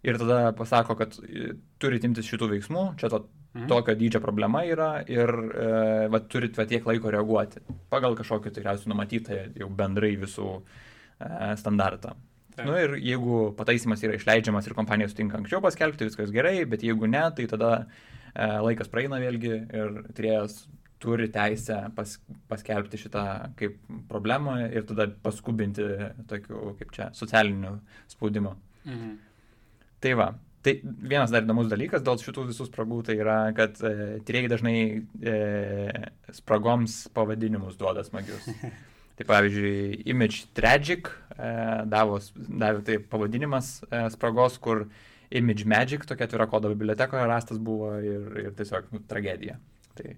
ir 0.04 0.18
tada 0.20 0.52
pasako, 0.56 0.96
kad 1.00 1.16
e, 1.24 1.54
turit 1.82 2.04
imtis 2.06 2.28
šitų 2.28 2.50
veiksmų, 2.54 2.84
čia 3.00 3.10
to, 3.12 3.24
mhm. 3.54 3.66
tokio 3.70 3.96
dydžio 3.98 4.20
problema 4.24 4.64
yra 4.68 4.90
ir 5.10 5.32
e, 5.32 5.70
va, 6.12 6.20
turit 6.30 6.58
va, 6.60 6.68
tiek 6.70 6.86
laiko 6.88 7.12
reaguoti 7.14 7.64
pagal 7.92 8.16
kažkokį 8.18 8.54
tikriausiai 8.54 8.92
numatytą 8.92 9.40
jau 9.60 9.70
bendrai 9.82 10.14
visų 10.20 10.50
e, 10.60 11.54
standartą. 11.60 12.14
Na 12.54 12.68
nu, 12.68 12.76
ir 12.78 12.92
jeigu 13.02 13.48
pataisimas 13.58 14.02
yra 14.06 14.14
išleidžiamas 14.14 14.68
ir 14.68 14.76
kompanija 14.78 15.10
sutinka 15.10 15.40
anksčiau 15.40 15.58
paskelbti, 15.64 16.06
viskas 16.06 16.30
gerai, 16.34 16.60
bet 16.70 16.84
jeigu 16.86 17.08
ne, 17.10 17.24
tai 17.34 17.48
tada 17.50 17.72
e, 17.82 18.46
laikas 18.68 18.90
praeina 18.92 19.18
vėlgi 19.22 19.54
ir 19.74 19.96
trijas 20.14 20.62
turi 21.02 21.28
teisę 21.32 21.80
pas, 21.96 22.14
paskelbti 22.48 23.00
šitą 23.02 23.24
kaip 23.58 23.76
problemą 24.08 24.56
ir 24.70 24.86
tada 24.88 25.08
paskubinti 25.24 25.84
tokiu, 26.30 26.74
kaip 26.78 26.94
čia, 26.94 27.10
socialiniu 27.16 27.76
spaudimu. 28.12 28.54
Mhm. 28.86 29.14
Tai 30.04 30.12
va, 30.20 30.26
tai 30.64 30.74
vienas 30.84 31.32
dar 31.32 31.46
įdomus 31.46 31.70
dalykas 31.70 32.02
dėl 32.04 32.18
šitų 32.20 32.48
visų 32.50 32.66
spragų, 32.68 32.98
tai 33.08 33.14
yra, 33.16 33.38
kad 33.56 33.78
e, 33.80 34.18
tyrėjai 34.28 34.50
dažnai 34.52 34.78
e, 35.00 35.36
spragoms 36.36 37.06
pavadinimus 37.16 37.78
duoda 37.80 38.04
smagius. 38.04 38.50
Tai 39.14 39.24
pavyzdžiui, 39.28 40.02
Image 40.10 40.48
Tragic 40.58 41.06
e, 41.06 41.48
davos, 41.86 42.32
davė 42.34 42.80
tai 42.82 42.96
pavadinimas 42.98 43.76
e, 43.86 44.00
spragos, 44.10 44.56
kur 44.58 44.88
Image 45.30 45.68
Magic, 45.70 46.06
tokia 46.08 46.26
atvira 46.26 46.48
kodo 46.50 46.72
bibliotekoje 46.72 47.28
rastas 47.30 47.60
buvo 47.62 47.92
ir, 48.02 48.24
ir 48.42 48.56
tiesiog 48.58 48.90
nu, 48.90 49.02
tragedija. 49.06 49.54
Tai, 49.94 50.16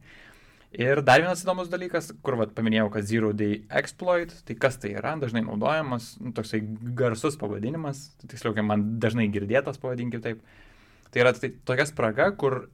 Ir 0.76 1.00
dar 1.00 1.23
vienas 1.23 1.40
įdomus 1.40 1.71
dalykas, 1.73 2.11
kur 2.21 2.37
vat, 2.37 2.50
paminėjau, 2.56 2.90
kad 2.92 3.06
Zero 3.09 3.30
Day 3.33 3.62
Exploit, 3.78 4.35
tai 4.45 4.59
kas 4.61 4.76
tai 4.83 4.90
yra, 4.99 5.14
dažnai 5.16 5.40
naudojamas, 5.47 6.11
nu, 6.21 6.35
toksai 6.37 6.61
garsus 6.99 7.38
pavadinimas, 7.40 8.02
tiksliau, 8.26 8.52
kaip 8.56 8.66
man 8.68 8.83
dažnai 9.00 9.30
girdėtas, 9.33 9.80
pavadinkim 9.80 10.21
taip. 10.25 10.42
Tai 11.14 11.23
yra 11.23 11.33
tai, 11.33 11.54
tokia 11.64 11.87
spraga, 11.88 12.28
kur 12.37 12.66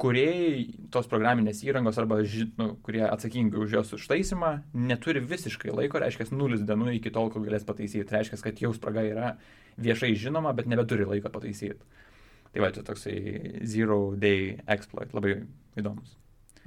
kuriejai 0.00 0.64
tos 0.90 1.06
programinės 1.10 1.60
įrangos 1.66 1.98
arba 2.00 2.18
nu, 2.58 2.66
kurie 2.82 3.02
atsakingi 3.06 3.58
už 3.60 3.76
jos 3.76 3.92
užtaisimą 3.98 4.52
neturi 4.74 5.22
visiškai 5.22 5.74
laiko, 5.76 6.00
reiškia, 6.00 6.30
nulis 6.34 6.64
dienų 6.66 6.96
iki 6.96 7.12
tol, 7.14 7.30
kol 7.30 7.44
galės 7.46 7.66
pataisyti. 7.68 8.06
Tai 8.08 8.18
reiškia, 8.18 8.40
kad 8.46 8.62
jau 8.64 8.72
spraga 8.74 9.04
yra 9.06 9.34
viešai 9.78 10.14
žinoma, 10.18 10.54
bet 10.56 10.70
nebeturi 10.72 11.06
laiko 11.06 11.30
pataisyti. 11.30 12.02
Tai 12.50 12.64
va, 12.64 12.72
čia 12.74 12.82
toksai 12.86 13.60
Zero 13.68 14.00
Day 14.18 14.56
Exploit, 14.66 15.12
labai 15.14 15.36
įdomus. 15.78 16.16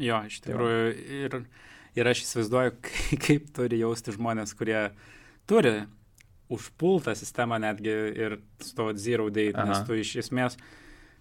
Jo, 0.02 0.24
iš 0.28 0.40
tai 0.42 0.52
tikrųjų. 0.54 0.86
Ir, 1.24 1.36
ir 2.00 2.10
aš 2.14 2.24
įsivaizduoju, 2.26 2.78
kaip 3.26 3.52
turi 3.56 3.82
jausti 3.84 4.16
žmonės, 4.16 4.56
kurie 4.58 4.88
turi 5.50 5.84
užpultą 6.54 7.16
sistemą 7.18 7.60
netgi 7.62 7.94
ir 8.20 8.38
su 8.62 8.74
to 8.78 8.92
zero 9.00 9.30
date, 9.34 9.58
Aha. 9.58 9.70
nes 9.70 9.86
tu 9.88 9.98
iš 9.98 10.16
esmės, 10.26 10.58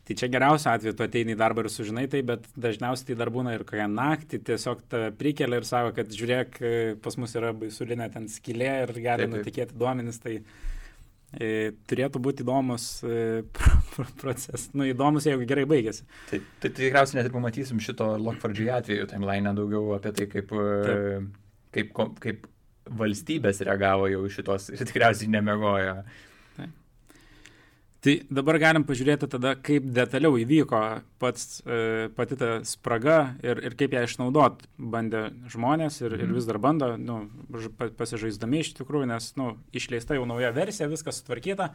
tai 0.06 0.16
čia 0.18 0.28
geriausiu 0.32 0.72
atveju 0.72 0.96
tu 0.98 1.06
ateini 1.06 1.36
į 1.36 1.38
darbą 1.40 1.64
ir 1.64 1.70
sužinai 1.72 2.08
tai, 2.10 2.24
bet 2.26 2.48
dažniausiai 2.58 3.12
tai 3.12 3.18
dar 3.20 3.30
būna 3.32 3.54
ir 3.54 3.64
kokią 3.68 3.86
naktį 3.92 4.42
tiesiog 4.50 4.82
tave 4.90 5.12
prikelia 5.18 5.60
ir 5.62 5.68
sako, 5.68 5.94
kad 5.96 6.10
žiūrėk, 6.12 6.58
pas 7.04 7.18
mus 7.22 7.36
yra 7.38 7.52
baisulinė 7.56 8.10
ten 8.12 8.28
skylė 8.32 8.74
ir 8.82 8.94
gali 9.04 9.30
nutikėti 9.30 9.78
duomenis, 9.78 10.18
tai 10.24 10.40
turėtų 11.88 12.20
būti 12.22 12.44
įdomus 12.44 12.86
e, 13.08 13.42
procesas, 14.20 14.68
nu 14.76 14.84
įdomus, 14.88 15.26
jeigu 15.28 15.46
gerai 15.48 15.64
baigėsi. 15.68 16.04
Tai, 16.28 16.42
tai, 16.60 16.72
tikriausiai 16.76 17.20
net 17.20 17.30
ir 17.30 17.36
pamatysim 17.36 17.80
šito 17.80 18.10
Lockfordžiai 18.20 18.74
atveju 18.76 19.08
timeline 19.10 19.54
daugiau 19.56 19.94
apie 19.96 20.12
tai, 20.18 20.28
kaip, 20.32 20.52
e, 20.52 21.22
kaip, 21.72 21.94
kaip, 21.96 22.18
kaip 22.26 22.50
valstybės 22.98 23.62
reagavo 23.64 24.10
jau 24.12 24.26
šitos 24.32 24.68
ir 24.74 24.84
tikriausiai 24.84 25.32
nemegojo. 25.32 26.02
Tai 28.02 28.16
dabar 28.34 28.58
galim 28.58 28.82
pažiūrėti 28.82 29.28
tada, 29.30 29.52
kaip 29.62 29.84
detaliau 29.94 30.34
įvyko 30.40 30.78
pats, 31.22 31.60
e, 31.62 32.08
pati 32.16 32.34
ta 32.38 32.56
spraga 32.66 33.36
ir, 33.46 33.60
ir 33.62 33.76
kaip 33.78 33.94
ją 33.94 34.02
išnaudot 34.08 34.64
bandė 34.74 35.28
žmonės 35.52 36.00
ir, 36.02 36.16
ir 36.18 36.32
vis 36.34 36.48
dar 36.48 36.58
bando, 36.58 36.96
nu, 36.98 37.20
pasižaisdami 38.00 38.64
iš 38.64 38.72
tikrųjų, 38.80 39.06
nes 39.12 39.28
nu, 39.38 39.52
išleista 39.70 40.18
jau 40.18 40.26
nauja 40.26 40.50
versija, 40.56 40.90
viskas 40.90 41.20
sutvarkyta. 41.22 41.70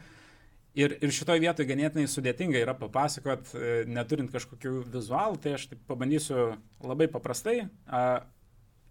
Ir, 0.78 0.98
ir 1.00 1.16
šitoje 1.16 1.42
vietoje 1.42 1.70
ganėtinai 1.72 2.12
sudėtinga 2.12 2.60
yra 2.60 2.76
papasakot, 2.76 3.56
e, 3.56 3.80
neturint 3.88 4.36
kažkokių 4.36 4.84
vizualų, 4.98 5.40
tai 5.42 5.56
aš 5.56 5.70
taip 5.72 5.88
pabandysiu 5.88 6.52
labai 6.84 7.08
paprastai, 7.10 7.70
a, 7.88 8.04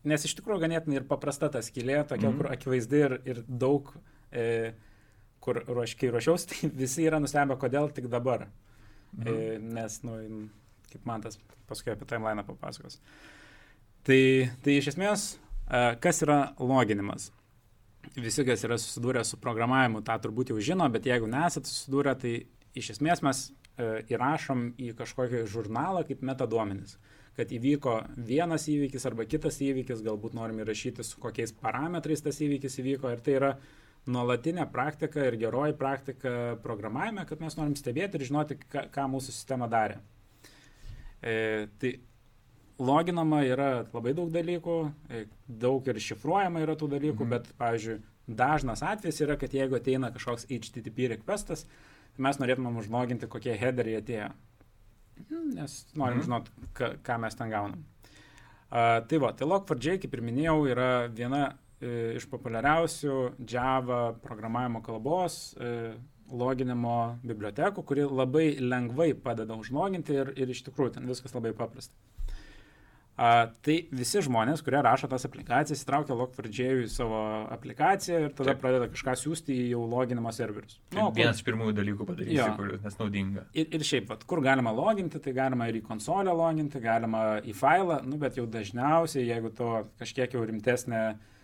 nes 0.09 0.25
iš 0.25 0.39
tikrųjų 0.41 0.65
ganėtinai 0.65 1.03
ir 1.03 1.07
paprasta 1.13 1.53
ta 1.53 1.61
skylė, 1.61 2.01
tokia, 2.09 2.31
mm 2.31 2.33
-hmm. 2.33 2.41
kur 2.41 2.53
akivaizdi 2.57 3.05
ir, 3.11 3.21
ir 3.29 3.45
daug 3.47 3.93
e, 4.33 4.73
kur 5.47 5.63
ruoš, 5.69 5.95
kai 6.01 6.11
ruošiausi, 6.15 6.49
tai 6.51 6.71
visi 6.83 7.07
yra 7.07 7.21
nustebę, 7.23 7.57
kodėl 7.61 7.91
tik 7.95 8.11
dabar. 8.13 8.49
Mhm. 9.17 9.27
E, 9.31 9.59
nes, 9.79 9.99
nu, 10.07 10.19
kaip 10.93 11.09
man 11.09 11.25
tas 11.25 11.39
paskui 11.71 11.95
apie 11.95 12.09
timeline 12.09 12.45
papasakos. 12.47 13.01
Tai, 14.07 14.21
tai 14.63 14.79
iš 14.79 14.93
esmės, 14.95 15.27
e, 15.67 15.83
kas 16.03 16.23
yra 16.27 16.41
loginimas? 16.63 17.31
Visi, 18.15 18.45
kas 18.47 18.63
yra 18.67 18.79
susidūrę 18.79 19.25
su 19.27 19.39
programavimu, 19.43 20.05
tą 20.07 20.15
turbūt 20.23 20.53
jau 20.53 20.61
žino, 20.63 20.87
bet 20.95 21.09
jeigu 21.09 21.27
nesate 21.31 21.67
susidūrę, 21.67 22.15
tai 22.21 22.35
iš 22.79 22.93
esmės 22.95 23.23
mes 23.27 23.41
e, 23.49 23.89
įrašom 24.15 24.69
į 24.79 24.93
kažkokį 24.99 25.47
žurnalą 25.51 26.05
kaip 26.07 26.23
metaduomenis 26.27 26.99
kad 27.37 27.51
įvyko 27.53 27.99
vienas 28.17 28.65
įvykis 28.73 29.05
arba 29.11 29.27
kitas 29.29 29.59
įvykis, 29.61 30.01
galbūt 30.05 30.37
norim 30.37 30.63
įrašyti, 30.63 31.05
su 31.05 31.21
kokiais 31.21 31.53
parametrais 31.61 32.25
tas 32.25 32.39
įvykis 32.41 32.79
įvyko 32.81 33.13
ir 33.13 33.21
tai 33.25 33.35
yra 33.37 33.51
nuolatinė 34.11 34.67
praktika 34.71 35.25
ir 35.27 35.37
geroji 35.41 35.75
praktika 35.79 36.33
programavime, 36.63 37.27
kad 37.27 37.41
mes 37.43 37.57
norim 37.59 37.75
stebėti 37.79 38.19
ir 38.19 38.27
žinoti, 38.29 38.59
ką, 38.71 38.87
ką 38.95 39.07
mūsų 39.13 39.35
sistema 39.35 39.69
darė. 39.71 39.99
E, 41.23 41.67
tai 41.81 41.97
loginama 42.79 43.43
yra 43.49 43.71
labai 43.91 44.15
daug 44.17 44.31
dalykų, 44.35 44.77
e, 45.11 45.25
daug 45.49 45.89
ir 45.91 46.01
šifruojama 46.03 46.63
yra 46.63 46.77
tų 46.79 46.91
dalykų, 46.95 47.25
mhm. 47.25 47.35
bet, 47.35 47.51
pavyzdžiui, 47.59 47.99
dažnas 48.27 48.83
atvejis 48.87 49.23
yra, 49.27 49.39
kad 49.41 49.55
jeigu 49.55 49.79
ateina 49.79 50.13
kažkoks 50.15 50.49
HTTP 50.51 51.11
requestas, 51.17 51.67
tai 52.15 52.27
mes 52.29 52.41
norėtumėm 52.43 52.79
užloginti, 52.83 53.31
kokie 53.31 53.55
headeriai 53.59 54.03
atėjo. 54.03 54.31
Nes 55.57 55.77
norim 55.97 56.21
mhm. 56.21 56.27
žinot, 56.29 56.51
ką, 56.79 56.97
ką 57.07 57.21
mes 57.23 57.39
ten 57.39 57.53
gaunam. 57.53 57.85
Uh, 58.67 58.99
tai 59.07 59.21
va, 59.23 59.31
tai 59.31 59.47
Log4j, 59.47 60.01
kaip 60.03 60.15
ir 60.17 60.23
minėjau, 60.27 60.57
yra 60.67 60.89
viena 61.07 61.45
iš 61.81 62.25
populiariausių 62.33 63.17
Java 63.51 64.01
programavimo 64.23 64.81
kalbos 64.85 65.55
e, 65.61 65.93
loginimo 66.33 67.19
bibliotekų, 67.27 67.85
kuri 67.87 68.09
labai 68.09 68.49
lengvai 68.63 69.13
padeda 69.15 69.59
užloginti 69.59 70.17
ir, 70.17 70.35
ir 70.41 70.51
iš 70.51 70.65
tikrųjų 70.67 70.97
ten 70.97 71.09
viskas 71.11 71.37
labai 71.37 71.53
paprasta. 71.57 71.95
A, 73.17 73.47
tai 73.65 73.79
visi 73.97 74.21
žmonės, 74.21 74.61
kurie 74.61 74.77
rašo 74.85 75.09
tas 75.09 75.25
aplikacijas, 75.25 75.81
įtraukia 75.87 76.13
Log4j 76.19 76.83
į 76.83 76.89
savo 76.93 77.21
aplikaciją 77.55 78.19
ir 78.27 78.35
tada 78.37 78.51
Taip. 78.51 78.59
pradeda 78.61 78.89
kažką 78.93 79.15
siūsti 79.17 79.55
į 79.57 79.71
jau 79.71 79.87
loginimo 79.89 80.33
serverius. 80.37 80.77
Nu, 80.93 81.07
vienas 81.17 81.41
iš 81.41 81.47
pirmųjų 81.47 81.79
dalykų 81.79 82.09
padaryti, 82.11 82.51
kuris 82.59 82.83
nes 82.85 82.99
naudinga. 83.01 83.47
Ir, 83.57 83.71
ir 83.73 83.87
šiaip, 83.89 84.11
vat, 84.11 84.27
kur 84.29 84.45
galima 84.45 84.75
loginti, 84.77 85.23
tai 85.25 85.33
galima 85.37 85.71
ir 85.71 85.81
į 85.81 85.87
konsolę 85.87 86.35
loginti, 86.37 86.83
galima 86.85 87.23
į 87.41 87.57
failą, 87.57 88.03
nu, 88.05 88.21
bet 88.21 88.37
jau 88.37 88.45
dažniausiai, 88.45 89.25
jeigu 89.31 89.55
to 89.57 89.73
kažkiek 89.97 90.37
jau 90.37 90.45
rimtesnė 90.45 91.03
uh, 91.15 91.17
E, 91.17 91.35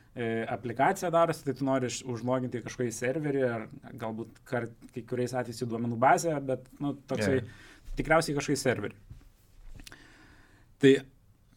aplikacija 0.53 1.09
darosi, 1.13 1.45
tai 1.47 1.55
tu 1.57 1.65
nori 1.65 1.89
užloginti 1.89 2.61
kažkokį 2.65 2.93
serverį 2.93 3.45
ar 3.49 3.63
galbūt 3.97 4.43
kart, 4.49 4.75
kai 4.93 5.05
kuriais 5.09 5.33
atvejais 5.33 5.65
į 5.65 5.71
duomenų 5.71 5.97
bazę, 6.03 6.35
bet 6.45 6.67
nu, 6.85 6.93
toksai 7.09 7.39
yeah. 7.39 7.55
tikriausiai 7.97 8.37
kažkokį 8.37 8.61
serverį. 8.61 8.99
Tai 10.83 10.93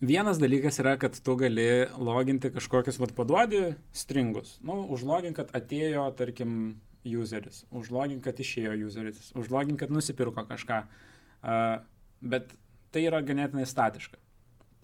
vienas 0.06 0.40
dalykas 0.40 0.80
yra, 0.80 0.96
kad 1.02 1.20
tu 1.20 1.36
gali 1.40 1.68
loginti 2.00 2.54
kažkokius, 2.56 3.02
vad 3.02 3.12
paduodi 3.18 3.64
stringus. 3.92 4.56
Nu, 4.64 4.86
užlogink, 4.96 5.36
kad 5.42 5.52
atėjo, 5.58 6.08
tarkim, 6.16 6.78
useris, 7.06 7.66
užlogink, 7.76 8.24
kad 8.26 8.40
išėjo 8.40 8.78
useris, 8.88 9.32
užlogink, 9.38 9.82
kad 9.84 9.92
nusipirko 9.94 10.46
kažką. 10.48 10.86
Uh, 11.46 11.84
bet 12.24 12.56
tai 12.96 13.04
yra 13.10 13.20
ganėtinai 13.26 13.68
statiška. 13.70 14.18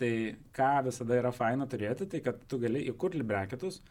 Tai 0.02 0.14
ką 0.58 0.70
visada 0.88 1.18
yra 1.20 1.30
faina 1.30 1.68
turėti, 1.70 2.08
tai 2.10 2.24
kad 2.26 2.40
tu 2.50 2.58
gali 2.58 2.82
įkurti 2.90 3.22
breketus, 3.28 3.84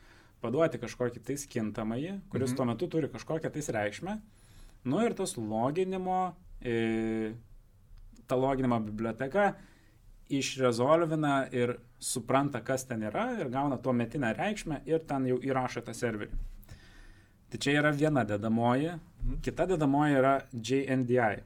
paduoti 0.43 0.81
kažkokį 0.83 1.23
tais 1.29 1.45
kintamąjį, 1.53 2.17
kuris 2.33 2.51
mhm. 2.51 2.57
tuo 2.59 2.67
metu 2.67 2.89
turi 2.91 3.11
kažkokią 3.13 3.53
tais 3.55 3.71
reikšmę. 3.77 4.17
Nu 4.91 5.05
ir 5.07 5.15
tas 5.15 5.37
loginimo, 5.39 6.33
e, 6.67 7.31
ta 8.27 8.41
loginimo 8.41 8.81
biblioteka 8.89 9.53
išrezolvina 10.35 11.45
ir 11.55 11.77
supranta, 12.03 12.65
kas 12.67 12.89
ten 12.91 13.07
yra 13.07 13.29
ir 13.39 13.55
gauna 13.55 13.79
tuo 13.79 13.95
metinę 13.95 14.33
reikšmę 14.35 14.83
ir 14.91 15.07
ten 15.07 15.31
jau 15.31 15.39
įrašo 15.39 15.87
tą 15.87 15.95
serverį. 15.95 16.35
Tai 17.51 17.59
čia 17.63 17.79
yra 17.85 17.95
viena 17.95 18.27
dedamoji, 18.27 18.97
mhm. 18.99 19.41
kita 19.47 19.71
dedamoji 19.77 20.19
yra 20.19 20.39
JNDI. 20.51 21.43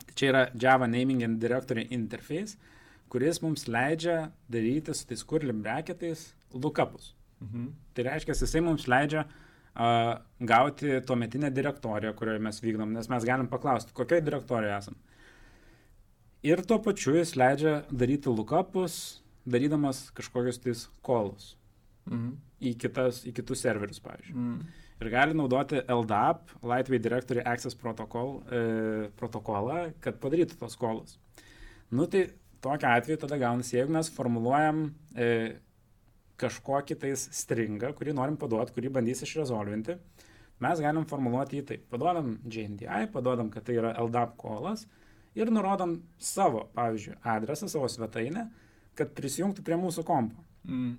Tai 0.00 0.14
čia 0.14 0.30
yra 0.30 0.48
Java 0.54 0.86
Naming 0.86 1.26
and 1.26 1.42
Directory 1.42 1.90
Interface 1.90 2.70
kuris 3.10 3.40
mums 3.42 3.66
leidžia 3.68 4.30
daryti 4.50 4.94
su 4.94 5.06
tais 5.08 5.22
kurlim 5.26 5.62
breketais 5.64 6.30
lookupus. 6.54 7.14
Mhm. 7.40 7.70
Tai 7.94 8.06
reiškia, 8.06 8.36
jisai 8.36 8.62
mums 8.64 8.86
leidžia 8.90 9.24
uh, 9.26 10.18
gauti 10.40 11.00
tuometinę 11.06 11.50
direktoriją, 11.54 12.12
kurioje 12.18 12.42
mes 12.46 12.60
vykdom, 12.62 12.92
nes 12.96 13.08
mes 13.08 13.26
galim 13.26 13.48
paklausti, 13.50 13.94
kokioje 13.96 14.26
direktorijoje 14.26 14.76
esam. 14.76 14.98
Ir 16.46 16.62
tuo 16.64 16.78
pačiu 16.80 17.16
jis 17.18 17.34
leidžia 17.36 17.80
daryti 17.92 18.32
lookupus, 18.32 19.20
darydamas 19.48 20.06
kažkokius 20.16 20.60
tais 20.62 20.84
kolus 21.04 21.54
mhm. 22.08 22.36
į, 22.60 22.76
kitas, 22.80 23.24
į 23.28 23.34
kitus 23.40 23.64
serverius, 23.66 24.02
pavyzdžiui. 24.04 24.36
Mhm. 24.36 24.86
Ir 25.00 25.08
gali 25.08 25.32
naudoti 25.32 25.78
LDAP, 25.88 26.50
Lightweight 26.60 27.00
Directory 27.06 27.40
Access 27.48 27.76
Protocol, 27.78 28.34
e, 28.52 28.58
protokolą, 29.16 29.94
kad 30.04 30.18
padarytų 30.20 30.58
tos 30.60 30.76
kolus. 30.76 31.14
Nu 31.88 32.04
tai 32.04 32.26
tokiu 32.60 32.88
atveju 32.88 33.20
tada 33.24 33.38
gaunasi, 33.40 33.76
jeigu 33.76 33.92
mes 33.94 34.10
formuluojam 34.12 34.86
e, 35.16 35.28
kažkokį 36.40 36.96
tais 37.00 37.26
stringą, 37.36 37.92
kurį 37.96 38.14
norim 38.16 38.38
paduoti, 38.40 38.74
kurį 38.76 38.92
bandys 38.96 39.24
išrezolvinti, 39.26 39.96
mes 40.64 40.82
galim 40.84 41.06
formuluoti 41.08 41.60
jį 41.60 41.66
taip. 41.68 41.86
Paduodam 41.92 42.34
JNDI, 42.44 43.06
paduodam, 43.12 43.50
kad 43.52 43.66
tai 43.66 43.78
yra 43.80 43.94
LDAP 44.00 44.36
kolas 44.40 44.86
ir 45.36 45.52
nurodom 45.52 45.98
savo, 46.18 46.66
pavyzdžiui, 46.76 47.20
adresą, 47.34 47.68
savo 47.70 47.88
svetainę, 47.92 48.48
kad 48.98 49.12
prisijungtų 49.16 49.64
prie 49.64 49.78
mūsų 49.80 50.04
kompo. 50.08 50.44
Mm. 50.68 50.98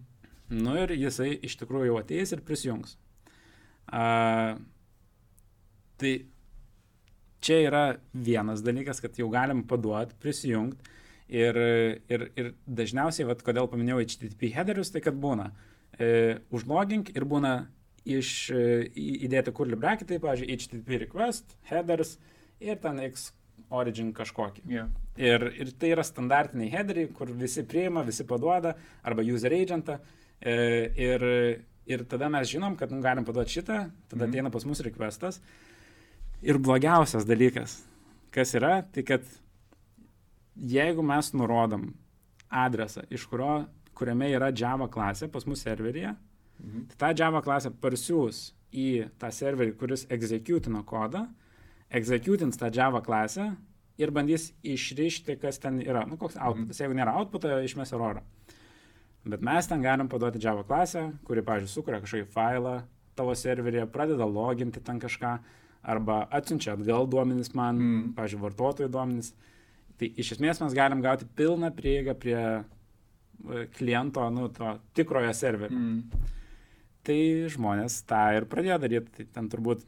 Nu 0.52 0.76
ir 0.82 0.92
jisai 0.98 1.32
iš 1.46 1.56
tikrųjų 1.62 1.92
jau 1.92 2.00
ateis 2.02 2.34
ir 2.36 2.42
prisijungs. 2.44 2.98
A, 3.88 4.58
tai 6.02 6.14
čia 7.44 7.60
yra 7.68 7.84
vienas 8.14 8.64
dalykas, 8.66 9.00
kad 9.04 9.16
jau 9.20 9.30
galim 9.32 9.64
paduoti, 9.68 10.18
prisijungti 10.22 11.00
Ir, 11.32 11.56
ir, 12.12 12.24
ir 12.36 12.48
dažniausiai, 12.68 13.24
vat, 13.30 13.40
kodėl 13.46 13.70
paminėjau 13.72 14.02
HTTP 14.04 14.50
headerius, 14.52 14.90
tai 14.92 15.00
kad 15.00 15.16
būna 15.16 15.46
e, 15.96 16.42
užlogink 16.52 17.14
ir 17.16 17.24
būna 17.24 17.54
iš, 18.04 18.50
e, 18.52 18.64
įdėti 19.28 19.54
kurli 19.56 19.80
braketai, 19.80 20.20
pavyzdžiui, 20.20 20.58
HTTP 20.58 21.00
request, 21.06 21.56
headers 21.70 22.18
ir 22.60 22.82
ten 22.84 23.00
X 23.06 23.30
origin 23.72 24.12
kažkokį. 24.16 24.66
Yeah. 24.68 24.90
Ir, 25.16 25.46
ir 25.56 25.72
tai 25.80 25.94
yra 25.96 26.04
standartiniai 26.04 26.72
headeriai, 26.74 27.10
kur 27.16 27.32
visi 27.38 27.64
priima, 27.68 28.04
visi 28.08 28.26
paduoda, 28.28 28.76
arba 29.08 29.24
user 29.24 29.56
agentą. 29.56 30.00
E, 30.42 30.56
ir, 31.00 31.26
ir 31.88 32.04
tada 32.10 32.30
mes 32.34 32.50
žinom, 32.50 32.76
kad 32.80 32.92
nu, 32.92 33.02
galim 33.04 33.28
paduoti 33.28 33.60
šitą, 33.60 33.78
tada 33.88 33.92
mm 33.92 34.20
-hmm. 34.20 34.30
ateina 34.30 34.52
pas 34.52 34.66
mus 34.66 34.84
requestas. 34.84 35.42
Ir 36.42 36.58
blogiausias 36.58 37.26
dalykas, 37.26 37.84
kas 38.32 38.56
yra, 38.56 38.82
tai 38.92 39.04
kad 39.04 39.22
jeigu 40.62 41.04
mes 41.06 41.32
nurodom 41.34 41.90
adresą, 42.50 43.04
iš 43.10 43.26
kurio, 43.32 43.66
kuriame 43.98 44.30
yra 44.32 44.52
Java 44.56 44.88
klasė 44.92 45.30
pas 45.32 45.46
mus 45.50 45.64
serveryje, 45.66 46.14
mhm. 46.62 46.88
tai 46.94 47.00
tą 47.04 47.12
Java 47.24 47.42
klasę 47.46 47.74
parsiūs 47.82 48.52
į 48.72 48.88
tą 49.20 49.32
serverį, 49.34 49.76
kuris 49.80 50.06
executino 50.10 50.84
kodą, 50.88 51.26
executins 51.92 52.60
tą 52.60 52.72
Java 52.74 53.02
klasę 53.04 53.52
ir 54.02 54.12
bandys 54.16 54.52
išrišti, 54.64 55.36
kas 55.42 55.60
ten 55.62 55.82
yra. 55.84 56.06
Nu, 56.08 56.18
koks 56.18 56.38
outputas. 56.40 56.78
Mhm. 56.78 56.84
Jeigu 56.86 56.98
nėra 56.98 57.16
outputą, 57.20 57.58
išmes 57.66 57.92
erorą. 57.94 58.24
Bet 59.22 59.44
mes 59.46 59.68
ten 59.70 59.84
galim 59.84 60.10
paduoti 60.10 60.42
Java 60.42 60.64
klasę, 60.66 61.12
kuri, 61.28 61.44
pavyzdžiui, 61.46 61.70
sukuria 61.76 62.00
kažkokį 62.02 62.30
failą 62.34 62.80
tavo 63.16 63.36
serveryje, 63.38 63.86
pradeda 63.92 64.26
loginti 64.26 64.82
ten 64.82 64.98
kažką, 65.02 65.36
arba 65.82 66.24
atsiunčia 66.34 66.74
atgal 66.74 67.06
duomenis 67.10 67.52
man, 67.58 67.78
mm. 67.78 68.14
pavyzdžiui, 68.18 68.42
vartotojų 68.46 68.90
duomenis. 68.94 69.34
Tai 70.02 70.10
iš 70.24 70.36
esmės 70.36 70.62
mes 70.64 70.76
galim 70.76 71.04
gauti 71.06 71.30
pilną 71.38 71.70
prieigą 71.78 72.18
prie 72.18 72.42
e, 72.42 73.64
kliento, 73.78 74.26
nu, 74.34 74.50
to 74.54 74.76
tikrojo 74.98 75.32
serverio. 75.38 75.78
Mm. 75.78 76.28
Tai 77.06 77.22
žmonės 77.54 78.02
tą 78.10 78.26
ir 78.38 78.50
pradėjo 78.50 78.82
daryti. 78.82 79.14
Tai 79.18 79.28
ten 79.38 79.50
turbūt 79.54 79.86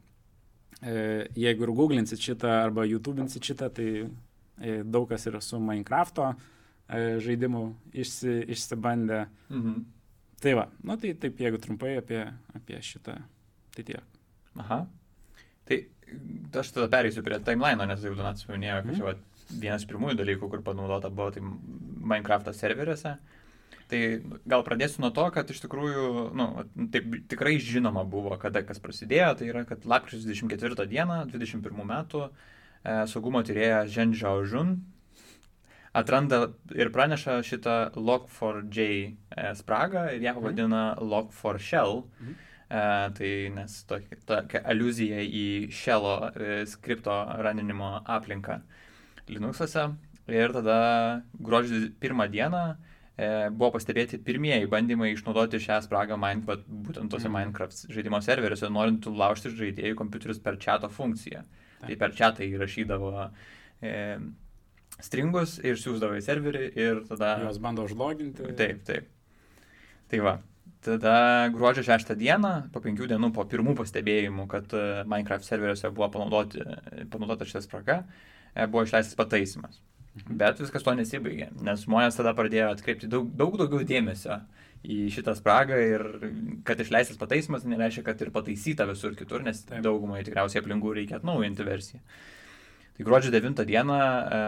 E, 0.83 1.27
jeigu 1.39 1.63
ir 1.63 1.71
googlinsit 1.71 2.21
šitą 2.23 2.49
arba 2.65 2.83
YouTube'insit 2.87 3.45
šitą, 3.47 3.69
tai 3.71 3.87
e, 4.03 4.81
daug 4.83 5.07
kas 5.09 5.27
yra 5.29 5.39
su 5.43 5.59
Minecraft'o 5.63 6.33
e, 6.33 7.19
žaidimu 7.23 7.63
išsi, 8.03 8.41
išsibandę. 8.51 9.23
Mhm. 9.53 9.77
Tai 10.43 10.55
va, 10.59 10.65
nu 10.83 10.97
tai 10.99 11.13
taip, 11.15 11.39
jeigu 11.39 11.59
trumpai 11.63 11.95
apie, 12.01 12.25
apie 12.57 12.81
šitą, 12.83 13.15
tai 13.71 13.85
tiek. 13.87 14.19
Aha. 14.59 14.81
Tai 15.69 15.77
aš 16.59 16.73
tada 16.75 16.89
pereisiu 16.91 17.23
prie 17.23 17.39
timeline'o, 17.39 17.87
nes 17.87 18.03
jau 18.03 18.11
Donatas 18.17 18.49
minėjo, 18.49 18.81
kad 18.81 18.91
mhm. 18.91 18.97
čia 18.99 19.07
va, 19.07 19.15
vienas 19.49 19.85
pirmųjų 19.89 20.17
dalykų, 20.19 20.49
kur 20.51 20.63
panaudota 20.65 21.11
buvo, 21.13 21.31
tai 21.35 21.43
Minecraft'o 21.43 22.53
serveriuose. 22.55 23.17
Tai 23.91 23.99
gal 24.49 24.63
pradėsiu 24.65 25.03
nuo 25.03 25.11
to, 25.13 25.25
kad 25.35 25.49
iš 25.51 25.59
tikrųjų, 25.65 26.07
nu, 26.39 26.47
taip 26.93 27.13
tikrai 27.29 27.57
žinoma 27.61 28.05
buvo, 28.09 28.33
kada 28.41 28.63
kas 28.65 28.79
prasidėjo, 28.81 29.33
tai 29.39 29.51
yra, 29.51 29.65
kad 29.69 29.85
lapkričio 29.85 30.23
24 30.31 30.87
dieną, 30.89 31.19
21 31.33 31.85
metų, 31.91 32.23
e, 32.29 32.95
saugumo 33.11 33.43
tyrėja 33.45 33.83
Zhen 33.91 34.15
Zhaojun 34.17 34.77
atranda 35.93 36.47
ir 36.73 36.89
praneša 36.93 37.41
šitą 37.45 37.75
Log4j 37.95 38.87
e, 39.37 39.53
spragą 39.55 40.07
ir 40.15 40.21
ją 40.25 40.33
mhm. 40.33 40.41
pavadina 40.41 40.83
Log4Shell. 40.99 42.03
Mhm. 42.21 42.39
E, 42.69 42.85
tai 43.17 43.33
nes 43.53 43.75
tokia, 43.85 44.17
tokia 44.25 44.63
aluzija 44.73 45.21
į 45.21 45.45
Shello 45.71 46.15
e, 46.33 46.63
skripto 46.69 47.13
raninimo 47.45 47.99
aplinką 48.09 48.61
Linux'ose. 49.31 49.87
Ir 50.31 50.53
tada 50.55 50.77
gruodžio 51.35 51.89
pirmą 51.99 52.29
dieną 52.31 52.61
e, 53.17 53.49
buvo 53.51 53.73
pastebėti 53.75 54.21
pirmieji 54.23 54.69
bandymai 54.71 55.11
išnaudoti 55.11 55.59
šią 55.59 55.81
spragą 55.83 56.15
Minecraft, 56.19 56.63
būtent 56.87 57.11
tose 57.11 57.27
mm. 57.27 57.35
Minecraft 57.35 57.91
žaidimo 57.91 58.21
serveriuose, 58.23 58.69
norint 58.71 59.09
laužti 59.09 59.51
žaidėjų 59.51 59.99
kompiuterius 59.99 60.39
per 60.43 60.59
chato 60.63 60.87
funkciją. 60.91 61.43
Taip. 61.43 61.89
Tai 61.89 61.99
per 62.05 62.15
chatą 62.15 62.47
įrašydavo 62.47 63.11
e, 63.83 63.93
stringus 65.03 65.57
ir 65.59 65.75
siūsdavo 65.81 66.15
į 66.15 66.23
serverį 66.23 66.65
ir 66.79 67.03
tada... 67.11 67.35
Juos 67.43 67.59
bando 67.63 67.83
užloginti. 67.83 68.47
Taip, 68.55 68.83
taip. 68.87 69.11
Tai 70.11 70.23
va. 70.23 70.37
Tada 70.83 71.49
gruodžio 71.51 71.83
6 71.87 72.15
dieną, 72.19 72.53
po 72.71 72.79
penkių 72.83 73.07
dienų 73.11 73.29
po 73.35 73.43
pirmų 73.47 73.75
pastebėjimų, 73.79 74.47
kad 74.51 74.71
e, 74.71 74.85
Minecraft 75.03 75.47
serveriuose 75.47 75.91
buvo 75.91 76.07
panaudoti, 76.15 76.63
panaudota 77.11 77.47
šitą 77.47 77.61
spragą, 77.67 78.03
e, 78.03 78.33
buvo 78.69 78.85
išleistas 78.85 79.17
pataisimas. 79.19 79.79
Bet 80.29 80.59
viskas 80.61 80.85
to 80.85 80.93
nesibaigė, 80.93 81.47
nes 81.65 81.87
žmonės 81.87 82.19
tada 82.19 82.35
pradėjo 82.37 82.67
atkreipti 82.75 83.09
daug, 83.09 83.31
daug 83.33 83.55
daugiau 83.57 83.81
dėmesio 83.87 84.37
į 84.83 85.07
šitą 85.15 85.33
spragą 85.37 85.79
ir 85.79 86.03
kad 86.67 86.81
išleistas 86.83 87.17
pataisimas 87.17 87.65
nereiškia, 87.65 88.03
kad 88.05 88.21
ir 88.21 88.29
pataisyta 88.35 88.85
visur 88.89 89.15
kitur, 89.17 89.41
nes 89.45 89.63
Taip. 89.65 89.81
daugumai 89.85 90.21
tikriausiai 90.27 90.61
aplinkų 90.61 90.93
reikia 90.99 91.17
atnaujinti 91.17 91.65
versiją. 91.65 92.03
Tai 92.93 93.07
gruodžio 93.07 93.31
9 93.33 93.63
dieną 93.65 93.97
e, 93.97 94.41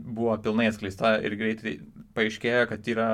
buvo 0.00 0.38
pilnai 0.40 0.70
atskleista 0.70 1.18
ir 1.20 1.36
greitai 1.36 1.74
paaiškėjo, 2.16 2.62
kad 2.70 2.88
yra, 2.88 3.08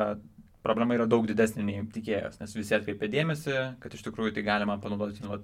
problema 0.67 0.97
yra 0.99 1.07
daug 1.11 1.27
didesnė 1.29 1.65
nei 1.67 1.85
tikėjos, 1.95 2.41
nes 2.43 2.57
visi 2.57 2.75
atkreipė 2.77 3.09
dėmesį, 3.13 3.55
kad 3.83 3.95
iš 3.95 4.03
tikrųjų 4.09 4.35
tai 4.37 4.45
galima 4.47 4.77
panaudoti 4.83 5.25
nu, 5.25 5.39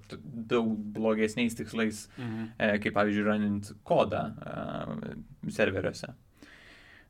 daug 0.50 0.74
blogesniais 0.96 1.56
tikslais, 1.58 2.04
mhm. 2.18 2.50
e, 2.58 2.74
kaip 2.82 2.98
pavyzdžiui, 2.98 3.24
ranint 3.28 3.72
kodą 3.88 4.26
e, 4.34 5.16
serveriuose. 5.54 6.12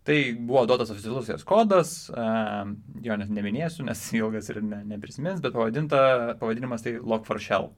Tai 0.02 0.18
buvo 0.34 0.64
duotas 0.66 0.90
oficialus 0.90 1.28
jos 1.30 1.44
kodas, 1.46 1.90
jo 2.10 3.16
net 3.20 3.30
neminėsiu, 3.30 3.84
nes 3.86 4.00
ilgas 4.18 4.50
ir 4.50 4.58
ne, 4.66 4.80
neprisimins, 4.94 5.42
bet 5.44 5.54
pavadinimas 5.54 6.82
tai 6.82 6.96
Log4Shell. 6.98 7.70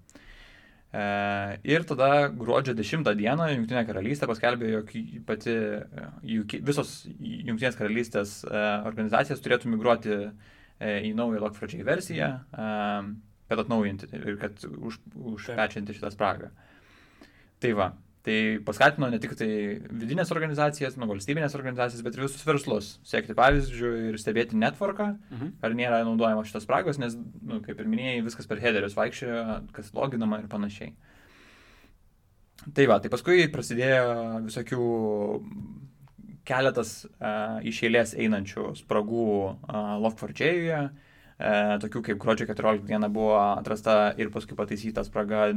Ir 0.94 1.84
tada 1.88 2.28
gruodžio 2.30 2.74
10 2.78 3.08
dieną 3.18 3.48
Junktinė 3.50 3.80
karalystė 3.88 4.28
paskelbė, 4.30 4.68
jog 4.76 4.92
pati 5.26 5.54
juk, 6.30 6.54
visos 6.62 6.92
Junktinės 7.18 7.78
karalystės 7.78 8.34
organizacijos 8.46 9.42
turėtų 9.42 9.72
migruoti 9.72 10.20
į 10.78 11.10
naują 11.18 11.42
Log4j 11.42 11.82
versiją, 11.88 12.28
kad 12.54 13.64
atnaujinti 13.64 14.06
ir 14.20 14.38
kad 14.38 14.62
už, 14.70 15.00
užpečinti 15.34 15.96
šitą 15.96 16.12
spragą. 16.14 16.52
Tai 17.58 17.74
va, 17.80 17.90
Tai 18.24 18.36
paskatino 18.64 19.10
ne 19.12 19.18
tik 19.20 19.34
tai 19.36 19.46
vidinės 19.84 20.30
organizacijas, 20.32 20.94
nu, 20.96 21.04
valstybinės 21.10 21.52
organizacijas, 21.58 22.00
bet 22.06 22.14
ir 22.16 22.22
visus 22.24 22.44
verslus 22.48 22.86
siekti 23.04 23.34
pavyzdžių 23.36 23.90
ir 24.08 24.16
stebėti 24.20 24.56
networką, 24.56 25.10
mhm. 25.28 25.50
ar 25.60 25.74
nėra 25.76 25.98
naudojama 26.08 26.46
šitas 26.48 26.64
spragos, 26.64 26.96
nes, 27.02 27.18
nu, 27.44 27.58
kaip 27.66 27.82
ir 27.82 27.90
minėjai, 27.90 28.22
viskas 28.24 28.48
per 28.48 28.62
headerius 28.64 28.96
vaikščiojo, 28.96 29.42
kas 29.76 29.92
loginama 29.92 30.38
ir 30.40 30.48
panašiai. 30.48 30.94
Tai 32.64 32.88
va, 32.88 32.96
tai 33.04 33.12
paskui 33.12 33.44
prasidėjo 33.52 34.40
visokių 34.46 34.88
keletas 36.48 36.94
uh, 37.04 37.60
iš 37.60 37.82
eilės 37.84 38.16
einančių 38.16 38.70
spragų 38.80 39.28
uh, 39.36 39.92
Log4j, 40.00 40.48
uh, 40.80 41.76
tokių 41.84 42.04
kaip 42.08 42.24
gruodžio 42.24 42.48
14 42.48 42.88
dieną 42.88 43.12
buvo 43.12 43.36
atrasta 43.50 44.14
ir 44.16 44.32
paskui 44.32 44.56
pataisyta 44.56 45.04
spraga, 45.04 45.50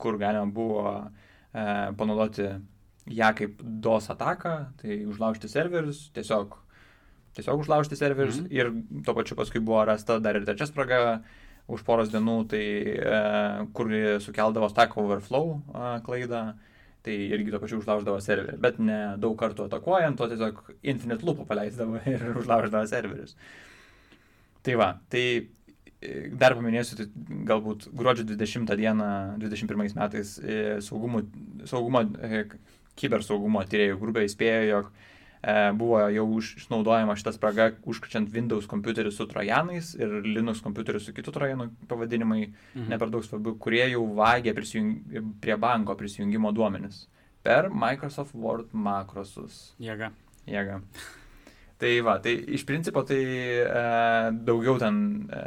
kur 0.00 0.16
galima 0.20 0.48
buvo 0.48 0.88
uh, 0.94 1.24
panaudoti 1.96 2.50
ją 3.06 3.32
kaip 3.38 3.62
DOS 3.62 4.10
ataką, 4.10 4.54
tai 4.82 5.00
užlaužti 5.06 5.48
serverius, 5.48 6.06
tiesiog, 6.16 6.56
tiesiog 7.38 7.60
užlaužti 7.62 7.96
serverius 7.96 8.40
-hmm. 8.40 8.48
ir 8.50 8.72
tuo 9.04 9.14
pačiu 9.14 9.36
paskui 9.36 9.60
buvo 9.60 9.84
rasta 9.84 10.18
dar 10.18 10.36
ir 10.36 10.44
trečia 10.44 10.66
spraga 10.66 11.22
už 11.68 11.82
poros 11.82 12.10
dienų, 12.10 12.48
tai 12.48 12.64
e, 12.94 13.66
kur 13.72 13.90
sukeldavo 14.22 14.68
Stack 14.68 14.96
Overflow 14.96 15.56
e, 15.56 16.00
klaidą, 16.06 16.54
tai 17.02 17.12
irgi 17.12 17.50
tuo 17.50 17.60
pačiu 17.60 17.78
užlauždavo 17.78 18.20
serverį, 18.20 18.58
bet 18.58 18.78
ne 18.78 19.16
daug 19.18 19.36
kartų 19.38 19.66
atakuojant, 19.66 20.20
o 20.20 20.28
tiesiog 20.28 20.62
infinite 20.82 21.26
loopą 21.26 21.46
paleisdavo 21.46 22.00
ir 22.14 22.22
užlauždavo 22.36 22.86
serverius. 22.86 23.36
Tai 24.62 24.74
va, 24.74 24.88
tai 25.10 25.26
dar 26.36 26.54
paminėsiu, 26.56 26.98
tai 26.98 27.06
galbūt 27.48 27.88
gruodžio 27.96 28.26
20 28.28 28.72
dieną, 28.78 29.08
21 29.40 29.96
metais 29.96 30.36
e, 30.38 30.78
saugumo, 30.84 31.22
saugumo 31.68 32.04
e, 32.20 32.44
kibersaugumo 33.00 33.64
tyriejų 33.68 33.98
grupė 34.00 34.26
įspėjo, 34.28 34.62
jog 34.68 34.90
e, 34.92 35.56
buvo 35.80 36.02
jau 36.12 36.26
išnaudojama 36.40 37.16
šita 37.16 37.32
spraga 37.36 37.70
užkačiant 37.88 38.30
Windows 38.34 38.68
kompiuterį 38.70 39.12
su 39.14 39.28
trojanais 39.30 39.94
ir 39.96 40.18
Linux 40.26 40.60
kompiuterį 40.64 41.00
su 41.02 41.16
kitų 41.16 41.34
trojanų 41.38 41.70
pavadinimai, 41.88 42.42
mhm. 42.50 42.88
ne 42.92 43.00
per 43.00 43.12
daug 43.12 43.24
svarbu, 43.24 43.56
kurie 43.62 43.84
jau 43.88 44.04
vagė 44.20 44.56
prisijung, 44.56 44.96
prie 45.40 45.56
banko 45.60 45.96
prisijungimo 45.98 46.52
duomenis 46.56 47.06
per 47.46 47.70
Microsoft 47.70 48.34
Word 48.34 48.72
makrosus. 48.74 49.70
Jėga. 49.80 50.10
Jėga. 50.50 50.80
Tai 51.76 51.90
va, 52.00 52.16
tai 52.24 52.32
iš 52.56 52.64
principo 52.64 53.02
tai 53.04 53.20
e, 53.20 53.80
daugiau 54.48 54.78
ten 54.80 54.96
e, 55.28 55.42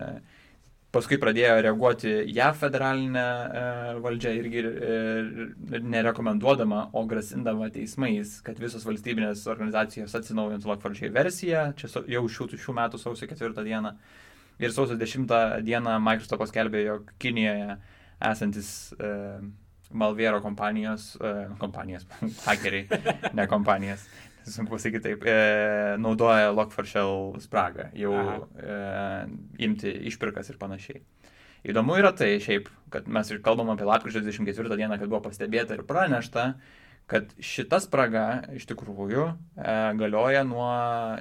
Paskui 0.89 1.19
pradėjo 1.21 1.60
reaguoti 1.62 2.12
JAV 2.34 2.56
federalinė 2.63 3.21
e, 3.21 3.60
valdžia 4.02 4.32
irgi 4.34 4.63
e, 4.65 4.95
nerekomenduodama, 5.86 6.88
o 6.97 7.04
grasindama 7.06 7.67
teismais, 7.73 8.39
kad 8.45 8.58
visos 8.58 8.88
valstybinės 8.89 9.43
organizacijos 9.54 10.15
atsinaujintų 10.17 10.71
Log4j 10.71 11.12
versiją, 11.13 11.67
čia 11.78 11.91
jau 12.10 12.23
šių, 12.25 12.49
šių 12.58 12.75
metų 12.82 13.02
sausio 13.04 13.30
4 13.30 13.67
dieną. 13.69 13.93
Ir 14.60 14.73
sausio 14.73 14.97
10 14.97 15.30
dieną 15.67 15.93
Microsoft 16.02 16.41
paskelbė, 16.41 16.82
jog 16.88 17.13
Kinijoje 17.21 17.78
esantis 18.32 18.71
e, 18.97 19.13
Malvero 19.93 20.41
kompanijos, 20.41 21.12
e, 21.21 21.36
kompanijos, 21.62 22.10
hakeriai, 22.47 22.89
ne 23.38 23.45
kompanijas, 23.49 24.10
sunku 24.53 24.75
pasakyti 24.75 25.03
taip, 25.05 25.23
e, 25.27 25.38
naudoja 26.01 26.51
Lock4Shell 26.55 27.39
spragą, 27.43 27.89
jau 27.97 28.13
e, 28.15 28.81
imti 29.65 29.93
išpirkas 30.12 30.51
ir 30.51 30.59
panašiai. 30.62 31.01
Įdomu 31.69 31.97
yra 31.99 32.13
tai 32.15 32.38
šiaip, 32.39 32.69
kad 32.93 33.09
mes 33.12 33.31
ir 33.33 33.41
kalbam 33.43 33.73
apie 33.73 33.88
lapkričio 33.88 34.21
24 34.23 34.77
dieną, 34.79 34.99
kad 34.99 35.12
buvo 35.12 35.25
pastebėta 35.25 35.75
ir 35.75 35.83
pranešta, 35.88 36.45
kad 37.09 37.33
šita 37.41 37.79
spraga 37.83 38.25
iš 38.55 38.67
tikrųjų 38.69 39.25
e, 39.25 39.73
galioja 39.99 40.45
nuo, 40.47 40.69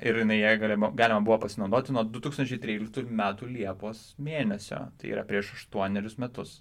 ir 0.04 0.20
jinai 0.22 0.38
galima, 0.60 0.92
galima 0.94 1.24
buvo 1.24 1.40
pasinaudoti 1.46 1.96
nuo 1.96 2.04
2013 2.04 3.08
metų 3.08 3.48
Liepos 3.50 4.12
mėnesio, 4.20 4.84
tai 5.00 5.14
yra 5.16 5.24
prieš 5.26 5.54
8 5.72 6.20
metus. 6.20 6.60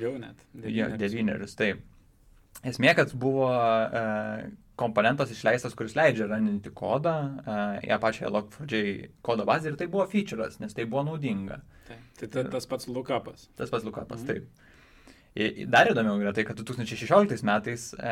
Jau 0.00 0.16
net. 0.18 0.40
Devynerius. 0.52 0.74
Ja, 0.74 0.88
devynerius, 0.98 1.54
taip. 1.58 1.84
Esmė, 2.66 2.94
kad 2.98 3.12
buvo 3.20 3.46
e, 3.52 4.02
komponentas 4.80 5.30
išleistas, 5.30 5.76
kuris 5.78 5.94
leidžia 5.98 6.26
raninti 6.30 6.72
kodą, 6.74 7.14
uh, 7.44 7.78
ją 7.86 7.98
pačią 8.02 8.30
Log4j 8.34 8.82
kodo 9.22 9.46
bazę 9.48 9.70
ir 9.70 9.78
tai 9.80 9.88
buvo 9.90 10.06
feature'as, 10.10 10.60
nes 10.62 10.74
tai 10.74 10.88
buvo 10.90 11.04
naudinga. 11.10 11.60
Tai, 11.88 11.98
tai 12.18 12.30
ta, 12.30 12.44
tas 12.56 12.66
pats 12.70 12.88
lookupas. 12.88 13.48
Tas 13.58 13.70
pats 13.70 13.86
lookupas, 13.86 14.22
mhm. 14.22 14.30
taip. 14.30 14.64
Dar 15.66 15.88
įdomiau 15.90 16.20
yra 16.22 16.30
tai, 16.30 16.44
kad 16.46 16.60
2016 16.60 17.42
metais 17.42 17.88
e, 17.98 18.10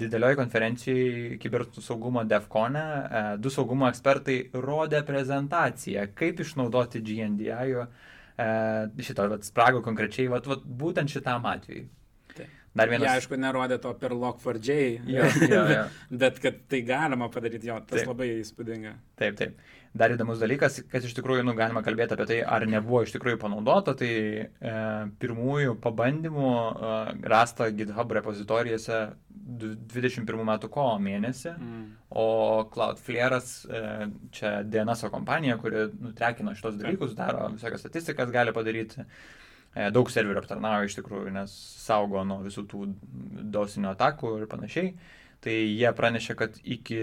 didelioje 0.00 0.38
konferencijoje 0.38 1.34
kibersaugumo 1.42 2.22
DEFCONE 2.24 2.84
e, 2.84 3.20
du 3.36 3.52
saugumo 3.52 3.84
ekspertai 3.90 4.38
rodė 4.64 5.02
prezentaciją, 5.04 6.06
kaip 6.16 6.40
išnaudoti 6.40 7.02
GNDI 7.04 7.50
e, 7.52 7.84
šitą 9.04 9.28
vat, 9.34 9.44
spragą 9.44 9.84
konkrečiai 9.84 10.30
vat, 10.32 10.48
vat, 10.48 10.64
būtent 10.64 11.12
šitam 11.12 11.44
atvejui. 11.52 11.84
Dar 12.74 12.90
vienas. 12.90 13.06
Jie, 13.06 13.20
aišku, 13.20 13.36
nerodė 13.38 13.78
to 13.82 13.92
per 14.00 14.12
Lock4j, 14.18 14.76
ja, 15.06 15.28
ja, 15.46 15.62
ja. 15.70 15.82
bet 16.10 16.40
kad 16.42 16.56
tai 16.70 16.80
galima 16.86 17.28
padaryti, 17.30 17.68
jo, 17.70 17.76
tas 17.86 18.00
taip. 18.00 18.08
labai 18.10 18.32
įspūdinga. 18.40 18.94
Taip, 19.20 19.36
taip. 19.38 19.60
Dar 19.94 20.10
įdomus 20.10 20.40
dalykas, 20.42 20.80
kad 20.90 21.04
iš 21.06 21.14
tikrųjų, 21.14 21.44
nu, 21.46 21.54
galima 21.54 21.84
kalbėti 21.86 22.16
apie 22.16 22.26
tai, 22.26 22.38
ar 22.42 22.66
nebuvo 22.66 23.04
iš 23.04 23.12
tikrųjų 23.14 23.38
panaudota, 23.44 23.94
tai 24.00 24.10
e, 24.42 24.72
pirmųjų 25.22 25.76
pabandymų 25.84 26.50
e, 26.50 26.96
rasta 27.30 27.70
GitHub 27.70 28.16
repozitorijose 28.18 28.98
21 29.30 30.42
metų 30.50 30.72
kovo 30.74 30.96
mėnesį, 31.04 31.52
mm. 31.54 31.86
o 32.10 32.26
Cloudflare'as, 32.74 33.54
e, 33.70 33.84
čia 34.34 34.56
DNS 34.66 35.06
kompanija, 35.14 35.60
kuri 35.62 35.86
nutrekino 35.94 36.58
šitos 36.58 36.82
dalykus, 36.82 37.14
daro 37.14 37.52
visokias 37.54 37.86
statistikas, 37.86 38.34
gali 38.34 38.56
padaryti. 38.56 39.06
E, 39.06 39.42
daug 39.94 40.10
serverių 40.10 40.42
aptarnauja 40.42 40.88
iš 40.88 40.98
tikrųjų, 41.00 41.32
nes 41.34 41.52
saugo 41.82 42.22
nuo 42.26 42.40
visų 42.44 42.66
tų 42.70 42.86
dosinio 43.54 43.92
atakų 43.94 44.36
ir 44.40 44.50
panašiai. 44.50 44.92
E, 44.94 45.24
Tai 45.44 45.52
jie 45.52 45.90
pranešė, 45.92 46.34
kad 46.40 46.54
iki 46.62 46.98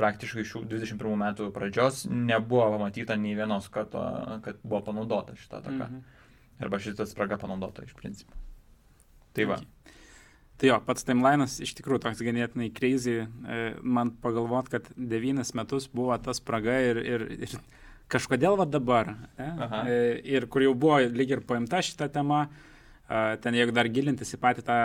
praktiškai 0.00 0.46
šių 0.48 0.62
21 0.70 1.18
metų 1.20 1.50
pradžios 1.52 2.04
nebuvo 2.08 2.70
pamatyta 2.72 3.18
nei 3.20 3.34
vienos 3.36 3.68
karto, 3.72 4.00
kad 4.46 4.62
buvo 4.62 4.80
panaudota 4.86 5.36
šitą 5.36 5.60
ataką. 5.60 5.90
Mhm. 5.90 6.22
Arba 6.64 6.80
šitą 6.80 7.04
spragą 7.10 7.36
panaudota 7.42 7.84
iš 7.84 7.92
principo. 7.98 8.32
Tai 9.36 9.48
va. 9.50 9.58
Okay. 9.60 10.00
Tai 10.62 10.70
jo, 10.70 10.78
pats 10.86 11.04
timelinas 11.04 11.58
iš 11.60 11.74
tikrųjų 11.76 12.04
toks 12.06 12.22
ganėtinai 12.24 12.70
crazy. 12.72 13.24
E, 13.26 13.60
man 13.82 14.14
pagalvot, 14.24 14.70
kad 14.72 14.88
devynis 14.96 15.52
metus 15.58 15.90
buvo 15.92 16.16
ta 16.22 16.32
spraga 16.32 16.78
ir, 16.86 17.02
ir, 17.02 17.26
ir 17.44 17.58
kažkodėl 18.12 18.58
va 18.60 18.68
dabar. 18.68 19.14
E, 19.38 19.98
ir 20.36 20.48
kur 20.52 20.66
jau 20.66 20.74
buvo 20.76 21.00
lyg 21.06 21.36
ir 21.36 21.44
paimta 21.46 21.82
šitą 21.84 22.10
temą, 22.12 22.46
ten 23.44 23.56
jeigu 23.56 23.74
dar 23.76 23.88
gilintis 23.92 24.32
į 24.36 24.40
patį 24.40 24.64
tą 24.64 24.78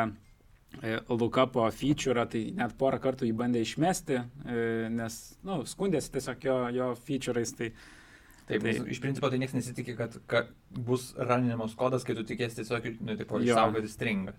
E, 0.81 0.99
lookupo 1.09 1.65
feature, 1.73 2.23
tai 2.29 2.41
net 2.53 2.75
porą 2.77 2.99
kartų 3.01 3.25
jį 3.25 3.33
bandė 3.35 3.63
išmesti, 3.65 4.19
e, 4.45 4.65
nes, 4.93 5.15
na, 5.41 5.57
nu, 5.57 5.65
skundėsi 5.67 6.11
tiesiog 6.13 6.45
jo, 6.45 6.57
jo 6.75 6.89
feature'ais. 7.07 7.55
Tai, 7.57 7.71
Taip, 8.49 8.63
tai, 8.65 8.71
iš 8.89 9.01
principo 9.01 9.29
tai 9.29 9.37
niekas 9.41 9.53
nesitikė, 9.57 9.93
kad, 9.97 10.15
kad 10.29 10.47
bus 10.73 11.11
raninamas 11.17 11.75
kodas, 11.77 12.05
kai 12.05 12.15
tu 12.17 12.23
tikėsi 12.25 12.61
tiesiog, 12.61 12.85
nu, 13.01 13.17
taip, 13.17 13.33
išsaugoti 13.45 13.91
stringą. 13.91 14.33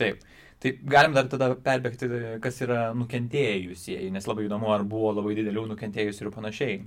Taip. 0.00 0.22
Tai 0.58 0.72
galim 0.90 1.14
dar 1.14 1.28
tada 1.30 1.52
perbėgti, 1.54 2.08
kas 2.42 2.56
yra 2.64 2.88
nukentėjusieji, 2.98 4.08
nes 4.14 4.26
labai 4.26 4.48
įdomu, 4.48 4.72
ar 4.74 4.82
buvo 4.88 5.12
labai 5.14 5.36
didelių 5.38 5.68
nukentėjusių 5.72 6.24
ir 6.24 6.32
panašiai. 6.34 6.80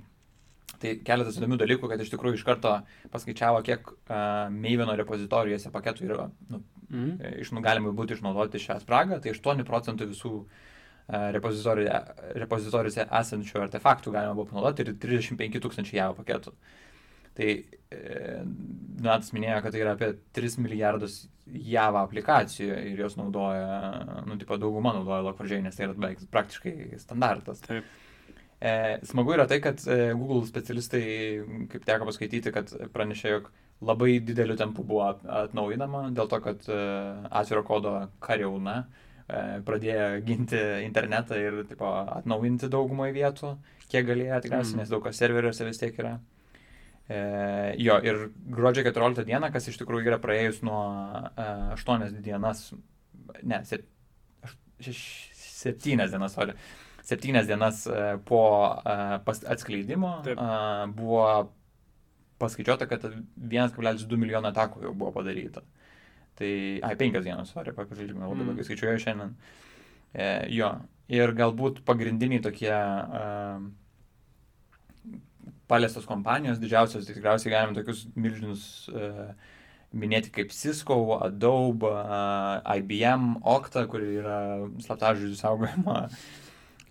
Tai 0.82 0.92
keletas 1.06 1.38
įdomių 1.38 1.56
dalykų, 1.62 1.88
kad 1.88 2.02
iš 2.02 2.10
tikrųjų 2.12 2.36
iš 2.36 2.44
karto 2.44 2.74
paskaičiavo, 3.12 3.62
kiek 3.64 3.88
uh, 3.94 4.50
Maivino 4.52 4.96
repozitorijose 4.98 5.72
paketų 5.72 6.04
yra 6.08 6.26
nu, 6.50 6.60
mm. 6.90 7.14
iš, 7.44 7.54
nu, 7.56 7.62
galima 7.64 7.94
būti 7.96 8.16
išnaudoti 8.18 8.60
šią 8.60 8.80
spragą. 8.82 9.20
Tai 9.22 9.32
8 9.32 9.64
procentų 9.68 10.10
visų 10.10 10.34
uh, 10.42 10.70
repozitorijuose 11.08 13.06
esančių 13.08 13.62
artefaktų 13.66 14.12
galima 14.14 14.36
buvo 14.36 14.48
panaudoti 14.52 14.84
ir 14.84 14.94
35 15.02 15.60
tūkstančiai 15.64 15.98
JAV 15.98 16.16
paketų. 16.20 16.54
Tai 17.36 17.48
e, 17.48 18.42
Natas 19.02 19.32
minėjo, 19.34 19.58
kad 19.64 19.74
tai 19.74 19.80
yra 19.82 19.94
apie 19.96 20.12
3 20.36 20.58
milijardus 20.62 21.24
JAV 21.46 21.98
aplikacijų 22.04 22.76
ir 22.92 23.02
jos 23.02 23.16
naudoja, 23.18 24.22
nu, 24.28 24.36
tipo, 24.40 24.56
dauguma 24.60 24.94
naudoja 24.94 25.24
Log4j, 25.26 25.58
nes 25.64 25.76
tai 25.76 25.88
yra 25.88 25.96
beveik 25.96 26.22
praktiškai 26.32 27.00
standartas. 27.02 27.60
Taip. 27.66 27.88
E, 28.62 28.72
smagu 29.10 29.34
yra 29.34 29.48
tai, 29.50 29.58
kad 29.64 29.82
e, 29.90 30.12
Google 30.14 30.46
specialistai, 30.46 31.02
kaip 31.72 31.86
teko 31.88 32.06
paskaityti, 32.06 32.52
kad 32.54 32.70
pranešė, 32.94 33.32
jog 33.34 33.50
labai 33.82 34.20
dideliu 34.22 34.54
tempu 34.58 34.84
buvo 34.86 35.08
atnaujinama 35.10 36.06
dėl 36.14 36.30
to, 36.30 36.38
kad 36.44 36.68
e, 36.70 36.82
atviro 37.42 37.64
kodo 37.66 37.96
kariauna 38.22 38.76
e, 38.84 39.40
pradėjo 39.66 40.06
ginti 40.28 40.60
internetą 40.86 41.40
ir 41.42 41.64
tipo, 41.66 41.90
atnaujinti 42.20 42.70
daugumoje 42.70 43.16
vietų, 43.18 43.56
kiek 43.88 44.06
galėjo 44.06 44.38
tikriausiai, 44.46 44.76
mm. 44.76 44.84
nes 44.84 44.94
daug 44.94 45.02
kas 45.08 45.18
serveriuose 45.18 45.66
vis 45.66 45.82
tiek 45.82 45.98
yra. 45.98 46.20
E, 47.10 47.18
jo, 47.82 47.96
ir 48.04 48.28
gruodžio 48.54 48.84
14 48.86 49.26
dieną, 49.28 49.50
kas 49.54 49.66
iš 49.68 49.80
tikrųjų 49.80 50.12
yra 50.12 50.20
praėjus 50.22 50.62
nuo 50.66 50.82
e, 51.34 51.48
8 51.78 52.20
dienas, 52.22 52.68
ne, 53.42 53.62
7 54.82 56.08
dienas, 56.12 56.32
sorry 56.34 56.54
septynias 57.02 57.46
dienas 57.46 57.86
e, 57.86 58.18
po 58.24 58.42
e, 58.86 59.20
atskleidimo 59.50 60.22
Taip. 60.24 60.38
buvo 60.94 61.52
paskaičiuota, 62.42 62.86
kad 62.90 63.04
1,2 63.06 64.18
milijono 64.18 64.50
atakų 64.50 64.86
jau 64.86 64.94
buvo 64.94 65.12
padaryta. 65.14 65.62
Tai, 66.38 66.50
ai, 66.82 66.94
penkias 66.98 67.26
dienos, 67.26 67.52
sorry, 67.52 67.74
pakalbėjome, 67.76 68.24
labai 68.24 68.46
blogai 68.46 68.62
mm. 68.62 68.66
skaičiuoju 68.66 69.02
šiandien. 69.04 69.34
E, 70.12 70.28
jo, 70.56 70.70
ir 71.12 71.34
galbūt 71.38 71.82
pagrindiniai 71.86 72.42
tokie 72.42 72.72
e, 72.72 73.22
paliestos 75.72 76.06
kompanijos, 76.08 76.60
didžiausios, 76.60 77.08
tai 77.08 77.16
tikriausiai 77.16 77.54
galime 77.54 77.76
tokius 77.78 78.04
milžinus 78.14 78.66
e, 78.92 79.08
minėti 79.96 80.32
kaip 80.34 80.52
Cisco, 80.52 81.00
Adobe, 81.24 81.90
IBM, 82.76 83.38
Okta, 83.56 83.86
kuri 83.90 84.18
yra 84.20 84.38
slaptažodžių 84.84 85.36
saugojama 85.40 86.06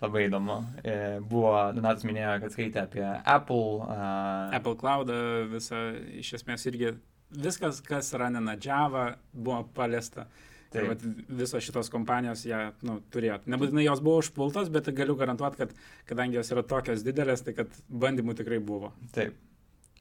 Labai 0.01 0.23
įdomu. 0.25 0.55
E, 0.81 0.93
buvo, 1.29 1.53
Donatas 1.77 2.05
minėjo, 2.09 2.33
kad 2.41 2.53
skaitė 2.55 2.79
apie 2.81 3.03
Apple. 3.05 3.83
Uh... 3.85 4.47
Apple 4.57 4.73
Cloud 4.79 5.11
visą, 5.51 5.81
iš 6.17 6.31
esmės 6.39 6.65
irgi 6.71 6.95
viskas, 7.37 7.83
kas 7.85 8.09
ranina 8.17 8.55
Java, 8.57 9.11
buvo 9.31 9.61
paliesta. 9.77 10.25
Tai 10.71 10.85
vat, 10.87 11.01
visos 11.41 11.65
šitos 11.65 11.91
kompanijos 11.91 12.45
ją 12.47 12.61
nu, 12.87 12.99
turėjo. 13.11 13.41
Nebūtinai 13.51 13.83
jos 13.83 14.03
buvo 14.03 14.21
užpultos, 14.21 14.69
bet 14.71 14.87
galiu 14.95 15.17
garantuoti, 15.19 15.59
kad 15.59 15.73
kadangi 16.07 16.39
jos 16.39 16.53
yra 16.55 16.63
tokios 16.67 17.03
didelės, 17.03 17.43
tai 17.43 17.55
kad 17.57 17.73
bandymų 17.91 18.37
tikrai 18.39 18.61
buvo. 18.63 18.93
Taip. 19.15 19.35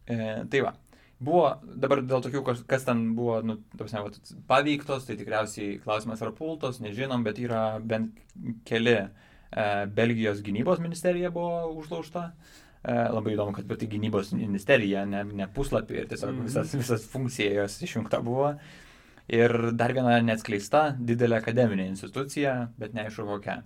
E, 0.06 0.20
tai 0.52 0.62
va. 0.66 0.76
Buvo, 1.20 1.48
dabar 1.76 2.00
dėl 2.06 2.22
tokių, 2.24 2.44
kas, 2.70 2.86
ten 2.86 3.10
buvo, 3.18 3.40
nu, 3.44 3.58
tausia, 3.76 4.04
vat, 4.06 4.14
paveiktos, 4.48 5.04
tai 5.08 5.18
tikriausiai 5.20 5.80
klausimas 5.82 6.22
yra 6.22 6.30
pultos, 6.32 6.78
nežinom, 6.80 7.26
bet 7.26 7.42
yra 7.42 7.64
bent 7.82 8.22
keli 8.64 9.02
E, 9.50 9.86
Belgijos 9.86 10.42
gynybos 10.42 10.78
ministerija 10.78 11.30
buvo 11.30 11.72
užlaužta. 11.74 12.30
E, 12.82 12.92
labai 13.12 13.34
įdomu, 13.34 13.52
kad 13.52 13.66
pati 13.68 13.88
gynybos 13.90 14.30
ministerija, 14.36 15.02
ne, 15.08 15.24
ne 15.24 15.48
puslapį 15.52 15.98
ir 15.98 16.06
tiesiog 16.12 16.32
mhm. 16.32 16.46
visas, 16.46 16.74
visas 16.78 17.08
funkcija 17.10 17.64
jos 17.64 17.80
išjungta 17.84 18.22
buvo. 18.24 18.54
Ir 19.28 19.72
dar 19.78 19.92
viena 19.94 20.16
neatskleista 20.24 20.96
didelė 20.96 21.38
akademinė 21.38 21.86
institucija, 21.90 22.70
bet 22.80 22.94
neaišku 22.96 23.26
kokia. 23.28 23.60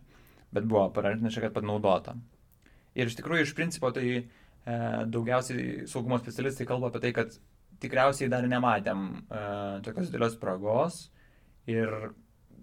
Bet 0.55 0.67
buvo 0.71 0.89
praneša, 0.95 1.47
kad 1.47 1.55
panaudota. 1.55 2.17
Ir 2.95 3.11
iš 3.11 3.17
tikrųjų, 3.19 3.47
iš 3.47 3.55
principo, 3.59 3.91
tai 3.95 4.07
e, 4.15 4.25
daugiausiai 5.11 5.87
saugumo 5.91 6.21
specialistai 6.21 6.67
kalba 6.69 6.91
apie 6.91 7.03
tai, 7.03 7.15
kad 7.17 7.39
tikriausiai 7.83 8.31
dar 8.31 8.47
nematėm 8.49 9.07
e, 9.11 9.47
tokios 9.87 10.11
didelės 10.11 10.37
spragos 10.37 11.01
ir 11.71 11.91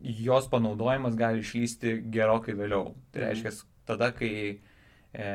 jos 0.02 0.48
panaudojimas 0.50 1.18
gali 1.20 1.44
išlysti 1.44 1.98
gerokai 2.14 2.56
vėliau. 2.58 2.94
Tai 3.12 3.22
mhm. 3.22 3.28
reiškia, 3.28 3.54
tada, 3.90 4.12
kai 4.16 4.34
e, 5.12 5.32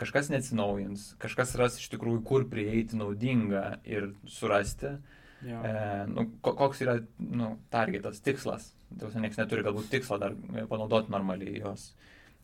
kažkas 0.00 0.30
neatsinaujins, 0.32 1.14
kažkas 1.22 1.56
ras 1.60 1.80
iš 1.80 1.90
tikrųjų, 1.94 2.22
kur 2.26 2.46
prieiti 2.52 2.98
naudinga 3.00 3.80
ir 3.88 4.12
surasti, 4.30 4.98
ja. 5.46 5.60
e, 5.64 6.06
nu, 6.10 6.26
koks 6.44 6.82
yra 6.84 6.96
nu, 7.18 7.54
targetas, 7.72 8.22
tikslas. 8.24 8.70
Tiesiog 8.90 9.22
niekas 9.22 9.38
neturi 9.40 9.64
galbūt 9.66 9.90
tikslo 9.92 10.18
dar 10.20 10.34
panaudoti 10.70 11.12
normaliai 11.12 11.60
jos 11.62 11.92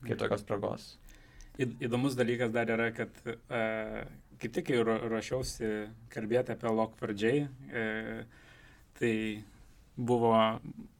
kaip 0.04 0.20
tokios 0.20 0.44
spragos. 0.44 0.86
Įdomus 1.58 2.16
dalykas 2.18 2.52
dar 2.52 2.70
yra, 2.70 2.90
kad 2.94 3.12
e, 3.24 3.60
kaip 4.40 4.54
tik 4.58 4.72
jau 4.74 4.84
ruošiausi 4.84 5.70
kalbėti 6.12 6.52
apie 6.52 6.72
Lock4j, 6.78 7.32
e, 7.72 7.84
tai 9.00 9.12
buvo 9.96 10.34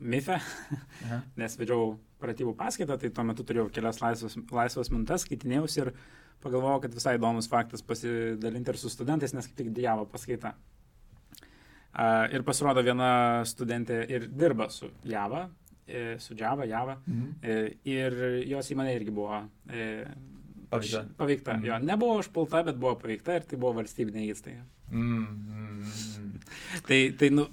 MIFE, 0.01 0.39
nes 1.41 1.59
vedžiau 1.61 1.97
pratybų 2.23 2.55
paskaitą, 2.57 2.97
tai 3.01 3.13
tuo 3.13 3.27
metu 3.29 3.45
turėjau 3.45 3.69
kelias 3.73 4.01
laisvas, 4.01 4.39
laisvas 4.49 4.91
mintas, 4.93 5.27
skaitinėjausi 5.27 5.83
ir 5.85 5.93
pagalvojau, 6.41 6.81
kad 6.87 6.97
visai 6.97 7.19
įdomus 7.19 7.51
faktas 7.53 7.85
pasidalinti 7.85 8.73
ir 8.73 8.81
su 8.81 8.89
studentais, 8.93 9.37
nes 9.37 9.51
kaip 9.51 9.61
tik 9.61 9.75
dėjavo 9.77 10.09
paskaita. 10.09 10.55
Uh, 10.57 10.76
ir 12.33 12.45
pasirodo 12.47 12.83
viena 12.85 13.11
studentė 13.49 14.03
ir 14.13 14.29
dirba 14.29 14.69
su 14.73 14.91
Java, 15.09 15.47
e, 15.87 16.17
su 16.21 16.37
Java, 16.39 16.67
Java, 16.69 16.99
mhm. 17.07 17.37
e, 17.43 17.59
ir 17.89 18.19
jos 18.51 18.71
įmonė 18.75 18.97
irgi 18.99 19.15
buvo 19.17 19.41
e, 19.71 20.05
paveikta. 20.71 21.05
paveikta. 21.17 21.57
Mhm. 21.57 21.67
Jo, 21.71 21.81
nebuvo 21.93 22.21
užpulta, 22.23 22.63
bet 22.67 22.81
buvo 22.81 22.97
paveikta 23.01 23.39
ir 23.39 23.49
tai 23.49 23.61
buvo 23.61 23.77
valstybinė 23.81 24.27
įstaiga. 24.31 24.65
Mhm. 24.91 26.37
tai 26.87 27.01
tai 27.19 27.31
nu, 27.35 27.49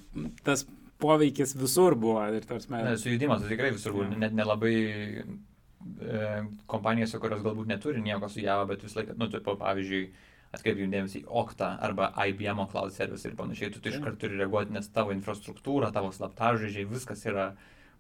tas 0.46 0.68
poveikis 1.04 1.56
visur 1.60 1.96
buvo. 2.00 2.20
Ir, 2.36 2.46
tarsi, 2.48 2.72
ne, 2.74 2.98
sujudimas 3.00 3.44
tai 3.44 3.56
tikrai 3.56 3.72
visur 3.76 3.96
buvo, 3.96 4.10
net 4.20 4.36
nelabai 4.36 4.76
e, 5.24 6.28
kompanijose, 6.70 7.20
kurios 7.22 7.44
galbūt 7.46 7.72
neturi 7.72 8.04
nieko 8.04 8.30
su 8.32 8.44
Java, 8.44 8.68
bet 8.70 8.86
vis 8.86 8.96
laiką, 9.00 9.18
nu, 9.20 9.30
taip, 9.32 9.48
pavyzdžiui, 9.64 10.06
atkreipkim 10.54 10.92
dėmesį 10.94 11.24
į 11.24 11.30
Okta 11.42 11.74
arba 11.84 12.12
IBM 12.28 12.62
Cloud 12.72 12.94
Service 12.94 13.26
ir 13.28 13.36
panašiai, 13.38 13.72
tu, 13.74 13.82
tu 13.82 13.90
iš 13.90 14.00
karto 14.04 14.22
turi 14.26 14.38
reaguoti, 14.38 14.76
nes 14.76 14.90
tavo 14.94 15.14
infrastruktūra, 15.16 15.92
tavo 15.96 16.12
slaptažodžiai, 16.14 16.86
viskas 16.90 17.26
yra 17.30 17.54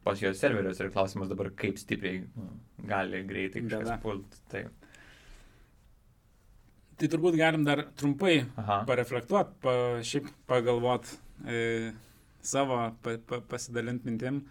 pas 0.03 0.19
jos 0.19 0.39
serverius 0.39 0.81
ir 0.83 0.91
klausimas 0.93 1.31
dabar, 1.31 1.49
kaip 1.57 1.79
stipriai 1.79 2.23
nu, 2.27 2.49
gali 2.89 3.23
greitai 3.27 3.63
kažkas 3.65 4.01
pult. 4.03 4.39
Taip. 4.51 4.71
Tai 6.99 7.09
turbūt 7.09 7.37
galim 7.39 7.63
dar 7.65 7.87
trumpai 7.97 8.43
pareflektuoti, 8.87 9.55
pa, 9.63 9.77
šiaip 10.05 10.27
pagalvot 10.47 11.09
e, 11.49 11.93
savo, 12.45 12.83
pa, 13.01 13.15
pa, 13.27 13.41
pasidalint 13.49 14.05
mintim. 14.05 14.43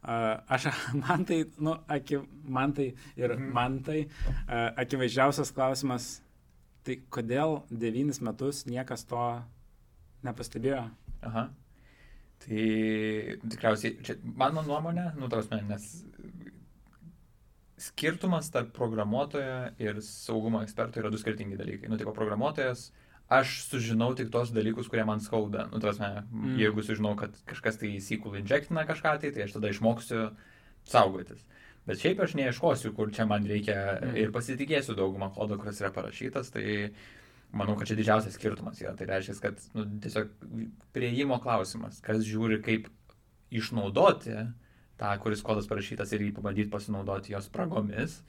Aš, 0.00 0.70
man 1.02 1.26
tai, 1.28 1.42
nu, 1.58 1.74
aki, 1.90 2.22
man 2.46 2.76
tai 2.76 2.92
ir 3.18 3.34
mhm. 3.34 3.52
man 3.56 3.80
tai, 3.84 4.04
akivaizdžiausias 4.84 5.50
klausimas, 5.56 6.12
Tai 6.86 6.96
kodėl 7.12 7.58
devynis 7.70 8.22
metus 8.24 8.64
niekas 8.68 9.04
to 9.08 9.24
nepastebėjo? 10.26 10.86
Aha. 11.28 11.50
Tai 12.40 12.62
tikriausiai, 13.52 13.98
čia 14.04 14.16
mano 14.24 14.64
nuomonė, 14.64 15.10
nu, 15.20 15.28
tos 15.32 15.50
men, 15.52 15.66
nes 15.68 15.90
skirtumas 17.80 18.48
tarp 18.52 18.72
programuotojo 18.76 19.60
ir 19.80 20.00
saugumo 20.04 20.62
eksperto 20.64 21.00
yra 21.00 21.12
du 21.12 21.20
skirtingi 21.20 21.58
dalykai. 21.60 21.88
Nu, 21.92 21.98
tipo, 22.00 22.12
programuotojas, 22.16 22.90
aš 23.32 23.60
sužinau 23.68 24.10
tik 24.16 24.32
tos 24.32 24.52
dalykus, 24.56 24.88
kurie 24.90 25.04
man 25.08 25.20
skauda. 25.24 25.68
Nu, 25.72 25.80
tos 25.84 26.00
men, 26.02 26.24
mm. 26.28 26.56
jeigu 26.60 26.84
sužinau, 26.84 27.14
kad 27.20 27.36
kažkas 27.48 27.80
tai 27.80 27.94
įsikūl 27.98 28.40
injektina 28.40 28.84
kažką, 28.88 29.16
tai, 29.22 29.32
tai 29.36 29.46
aš 29.46 29.56
tada 29.56 29.72
išmoksiu 29.72 30.30
saugotis. 30.88 31.44
Bet 31.88 32.02
šiaip 32.02 32.20
aš 32.22 32.36
neieškosiu, 32.38 32.92
kur 32.96 33.10
čia 33.14 33.24
man 33.28 33.46
reikia 33.48 33.76
mm. 33.96 34.16
ir 34.20 34.32
pasitikėsiu 34.34 34.94
daugumą 34.98 35.30
kodo, 35.34 35.56
kuris 35.60 35.80
yra 35.80 35.90
parašytas, 35.94 36.52
tai 36.54 36.64
manau, 37.56 37.74
kad 37.78 37.88
čia 37.90 37.96
didžiausias 37.98 38.36
skirtumas 38.36 38.80
yra. 38.82 38.92
Tai 38.98 39.08
reiškia, 39.08 39.36
kad 39.42 39.62
nu, 39.74 39.86
tiesiog 40.04 40.34
prieimo 40.94 41.40
klausimas, 41.42 42.02
kas 42.04 42.22
žiūri, 42.26 42.60
kaip 42.64 42.90
išnaudoti 43.50 44.36
tą, 45.00 45.14
kuris 45.22 45.42
kodas 45.46 45.68
parašytas 45.70 46.12
ir 46.14 46.26
jį 46.26 46.34
pabandyti 46.36 46.70
pasinaudoti 46.70 47.34
jos 47.34 47.48
spragomis, 47.48 48.20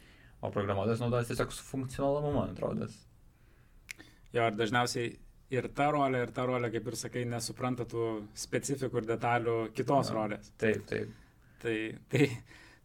o 0.41 0.49
programuotojas 0.53 1.03
naudojas 1.03 1.29
tiesiog 1.29 1.51
su 1.53 1.67
funkcionalumu, 1.67 2.31
man 2.39 2.55
atrodo. 2.55 2.87
Jo, 4.31 4.47
ir 4.47 4.55
dažniausiai 4.57 5.11
ir 5.51 5.67
ta 5.75 5.89
rolė, 5.93 6.23
ir 6.25 6.31
ta 6.35 6.47
rolė, 6.47 6.71
kaip 6.73 6.87
ir 6.87 6.97
sakai, 6.97 7.25
nesupranta 7.29 7.85
tų 7.89 8.07
specifikų 8.39 9.01
ir 9.01 9.09
detalių 9.11 9.57
kitos 9.75 10.09
ja, 10.09 10.15
rolės. 10.17 10.53
Taip, 10.61 10.85
taip. 10.89 11.11
Tai, 11.61 11.75
tai, 12.09 12.29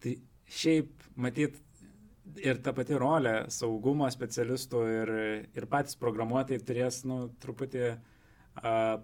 tai 0.02 0.16
šiaip 0.47 1.07
matyt 1.17 1.59
ir 2.43 2.61
ta 2.63 2.75
pati 2.77 2.99
rolė 2.99 3.47
saugumo 3.53 4.09
specialistų 4.13 4.83
ir, 4.91 5.13
ir 5.57 5.67
patys 5.71 5.99
programuotojai 6.01 6.63
turės 6.67 7.03
nu, 7.09 7.27
truputį 7.43 7.87
a, 7.93 7.97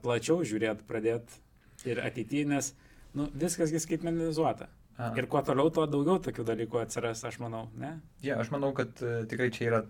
plačiau 0.02 0.42
žiūrėti, 0.46 0.86
pradėti 0.88 1.88
ir 1.88 2.02
ateityje, 2.04 2.46
nes 2.50 2.72
nu, 3.18 3.28
viskasgi 3.34 3.80
skaitmenizuota. 3.82 4.68
A. 5.00 5.08
Ir 5.16 5.26
kuo 5.30 5.40
toliau, 5.44 5.70
tuo 5.72 5.86
daugiau 5.88 6.20
tokių 6.22 6.44
dalykų 6.50 6.82
atsiras, 6.82 7.24
aš 7.24 7.40
manau, 7.42 7.64
ne? 7.80 7.94
Ja, 8.24 8.36
aš 8.42 8.52
manau, 8.52 8.74
kad 8.76 9.00
uh, 9.02 9.22
tikrai 9.28 9.48
čia 9.54 9.64
yra, 9.70 9.80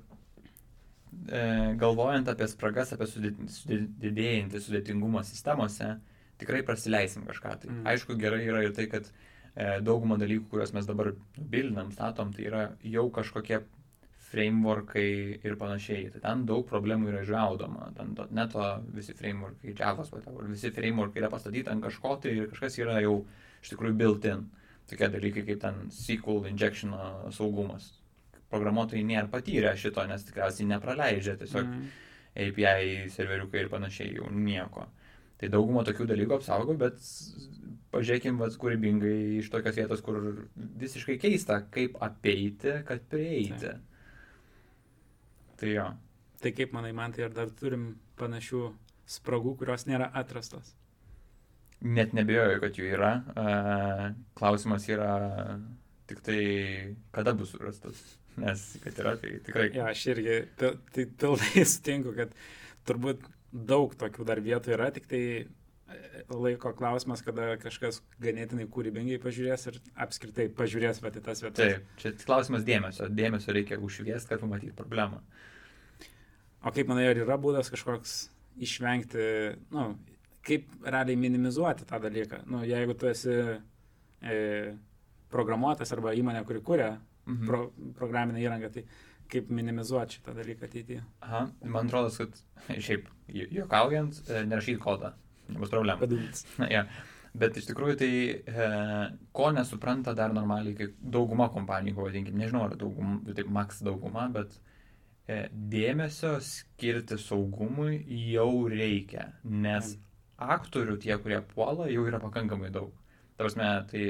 e, 1.27 1.41
galvojant 1.81 2.31
apie 2.31 2.47
spragas, 2.49 2.95
apie 2.95 3.09
sudėdėjantį 3.11 4.63
sudėtingumą 4.63 5.25
sistemose, 5.27 5.97
tikrai 6.41 6.63
prasileisim 6.67 7.27
kažką. 7.27 7.57
Tai 7.65 7.73
mm. 7.73 7.83
aišku, 7.93 8.17
gerai 8.21 8.45
yra 8.47 8.63
ir 8.69 8.77
tai, 8.79 8.87
kad 8.95 9.11
E, 9.11 9.32
daugumą 9.55 10.17
dalykų, 10.21 10.49
kuriuos 10.51 10.73
mes 10.73 10.89
dabar 10.89 11.13
bilinam, 11.37 11.93
statom, 11.93 12.33
tai 12.33 12.49
yra 12.49 12.65
jau 12.89 13.09
kažkokie 13.13 13.61
frameworkai 14.33 15.41
ir 15.45 15.57
panašiai. 15.61 16.09
Tai 16.15 16.23
ten 16.25 16.45
daug 16.49 16.65
problemų 16.69 17.11
yra 17.11 17.23
išgaudoma. 17.25 17.91
Ten 17.97 18.15
neto 18.33 18.65
visi 18.97 19.15
frameworkai, 19.19 19.75
Javas, 19.79 20.13
whatever, 20.15 20.49
visi 20.49 20.73
frameworkai 20.73 21.21
yra 21.23 21.31
pastatyti 21.33 21.73
ant 21.73 21.85
kažko 21.85 22.17
tai 22.23 22.37
ir 22.39 22.49
kažkas 22.53 22.79
yra 22.81 23.01
jau 23.05 23.19
iš 23.63 23.75
tikrųjų 23.75 23.99
built-in. 24.01 24.47
Tokie 24.89 25.09
dalykai 25.13 25.45
kaip 25.47 25.61
ten 25.63 25.85
SQL 25.93 26.49
injection 26.51 26.97
saugumas. 27.37 27.93
Programuotojai 28.53 29.05
nėra 29.09 29.29
patyrę 29.33 29.77
šito, 29.81 30.05
nes 30.09 30.25
tikriausiai 30.29 30.69
nepraleidžia 30.69 31.37
tiesiog 31.41 31.69
mm. 31.69 31.85
API 32.47 33.13
serveriukai 33.13 33.63
ir 33.63 33.71
panašiai 33.73 34.17
jau 34.17 34.33
nieko. 34.33 34.89
Tai 35.41 35.49
daugumą 35.53 35.85
tokių 35.87 36.09
dalykų 36.09 36.37
apsaugo, 36.39 36.77
bet 36.79 37.01
pažiūrėkim, 37.93 38.39
vas, 38.41 38.57
kūrybingai 38.61 39.17
iš 39.41 39.51
tokios 39.53 39.79
vietos, 39.79 40.03
kur 40.05 40.21
visiškai 40.57 41.19
keista, 41.23 41.61
kaip 41.75 41.99
apeiti, 42.03 42.79
kad 42.89 43.05
prieiti. 43.13 43.73
Tai, 43.73 45.57
tai 45.61 45.75
jo. 45.75 45.89
Tai 46.43 46.55
kaip 46.57 46.73
manai, 46.75 46.95
man 46.97 47.15
tai 47.15 47.29
ar 47.29 47.35
dar 47.37 47.53
turim 47.55 47.93
panašių 48.19 48.63
spragų, 49.17 49.57
kurios 49.61 49.87
nėra 49.87 50.09
atrastos? 50.19 50.73
Net 51.83 52.15
nebejoju, 52.15 52.59
kad 52.63 52.79
jų 52.79 52.89
yra. 52.95 53.13
Klausimas 54.39 54.87
yra 54.91 55.13
tik 56.11 56.23
tai, 56.27 56.43
kada 57.15 57.35
bus 57.35 57.55
surastas. 57.55 58.03
Nes, 58.41 58.63
kad 58.83 58.99
yra, 59.03 59.17
tai 59.21 59.37
tikrai. 59.45 59.69
Ja, 59.75 59.91
aš 59.91 60.07
irgi 60.15 60.39
tai 60.59 61.07
pilnai 61.21 61.65
sutinku, 61.75 62.15
kad 62.17 62.33
turbūt 62.89 63.27
daug 63.53 63.93
tokių 63.99 64.27
dar 64.29 64.41
vietų 64.41 64.77
yra, 64.79 64.89
tik 64.95 65.11
tai 65.11 65.23
laiko 66.33 66.73
klausimas, 66.77 67.23
kada 67.25 67.57
kažkas 67.61 68.01
ganėtinai 68.23 68.67
kūrybingai 68.73 69.19
pažiūrės 69.23 69.67
ir 69.71 69.79
apskritai 70.05 70.49
pažiūrės 70.57 71.03
va, 71.03 71.13
į 71.13 71.25
tas 71.25 71.43
vietas. 71.45 71.59
Taip, 71.59 71.91
čia 72.01 72.13
klausimas 72.25 72.67
dėmesio. 72.67 73.09
Dėmesio 73.13 73.55
reikia 73.57 73.81
užšviesti, 73.83 74.31
kad 74.33 74.43
pamatyt 74.43 74.75
problemą. 74.79 75.23
O 76.63 76.71
kaip 76.71 76.91
manai, 76.91 77.09
ar 77.11 77.19
yra 77.19 77.39
būdas 77.43 77.71
kažkoks 77.73 78.17
išvengti, 78.63 79.23
nu, 79.75 79.87
kaip 80.47 80.69
realiai 80.85 81.19
minimizuoti 81.19 81.89
tą 81.89 82.01
dalyką? 82.03 82.45
Nu, 82.51 82.63
jeigu 82.67 82.95
tu 82.99 83.09
esi 83.11 83.39
e, 84.23 84.37
programuotas 85.33 85.95
arba 85.97 86.15
įmonė, 86.19 86.45
kuri 86.47 86.63
kuria 86.65 86.93
mhm. 86.93 87.49
pro, 87.49 87.65
programinę 87.99 88.45
įrangą, 88.45 88.71
tai 88.77 88.87
kaip 89.33 89.49
minimizuoti 89.55 90.19
šitą 90.19 90.37
dalyką 90.37 90.69
ateityje? 90.69 91.03
Aha, 91.25 91.47
man 91.65 91.89
atrodo, 91.89 92.13
kad 92.15 92.39
šiaip 92.87 93.11
juokaujant, 93.33 94.23
e, 94.29 94.45
nerašyti 94.47 94.81
kodą 94.83 95.15
nebus 95.49 95.73
problemų. 95.73 96.05
Padūmins. 96.05 96.47
Ja. 96.71 96.87
Bet 97.33 97.57
iš 97.57 97.71
tikrųjų 97.71 97.97
tai, 97.97 98.11
e, 98.45 98.67
ko 99.33 99.49
nesupranta 99.57 100.13
dar 100.17 100.35
normaliai, 100.37 100.77
kaip 100.77 100.99
dauguma 101.15 101.47
kompanijų, 101.55 101.97
pavadinkim, 101.97 102.37
nežinau 102.37 102.67
ar 102.67 102.75
dauguma, 102.77 103.23
taip 103.33 103.49
maks 103.49 103.81
dauguma, 103.87 104.27
bet 104.35 104.59
e, 105.25 105.47
dėmesio 105.73 106.35
skirti 106.45 107.17
saugumui 107.17 108.03
jau 108.35 108.67
reikia, 108.69 109.31
nes 109.49 109.95
aktorių 110.37 110.99
tie, 111.01 111.17
kurie 111.23 111.41
puola, 111.55 111.89
jau 111.89 112.05
yra 112.11 112.21
pakankamai 112.21 112.69
daug. 112.75 112.93
Tarsi, 113.41 113.65
tai 113.89 114.05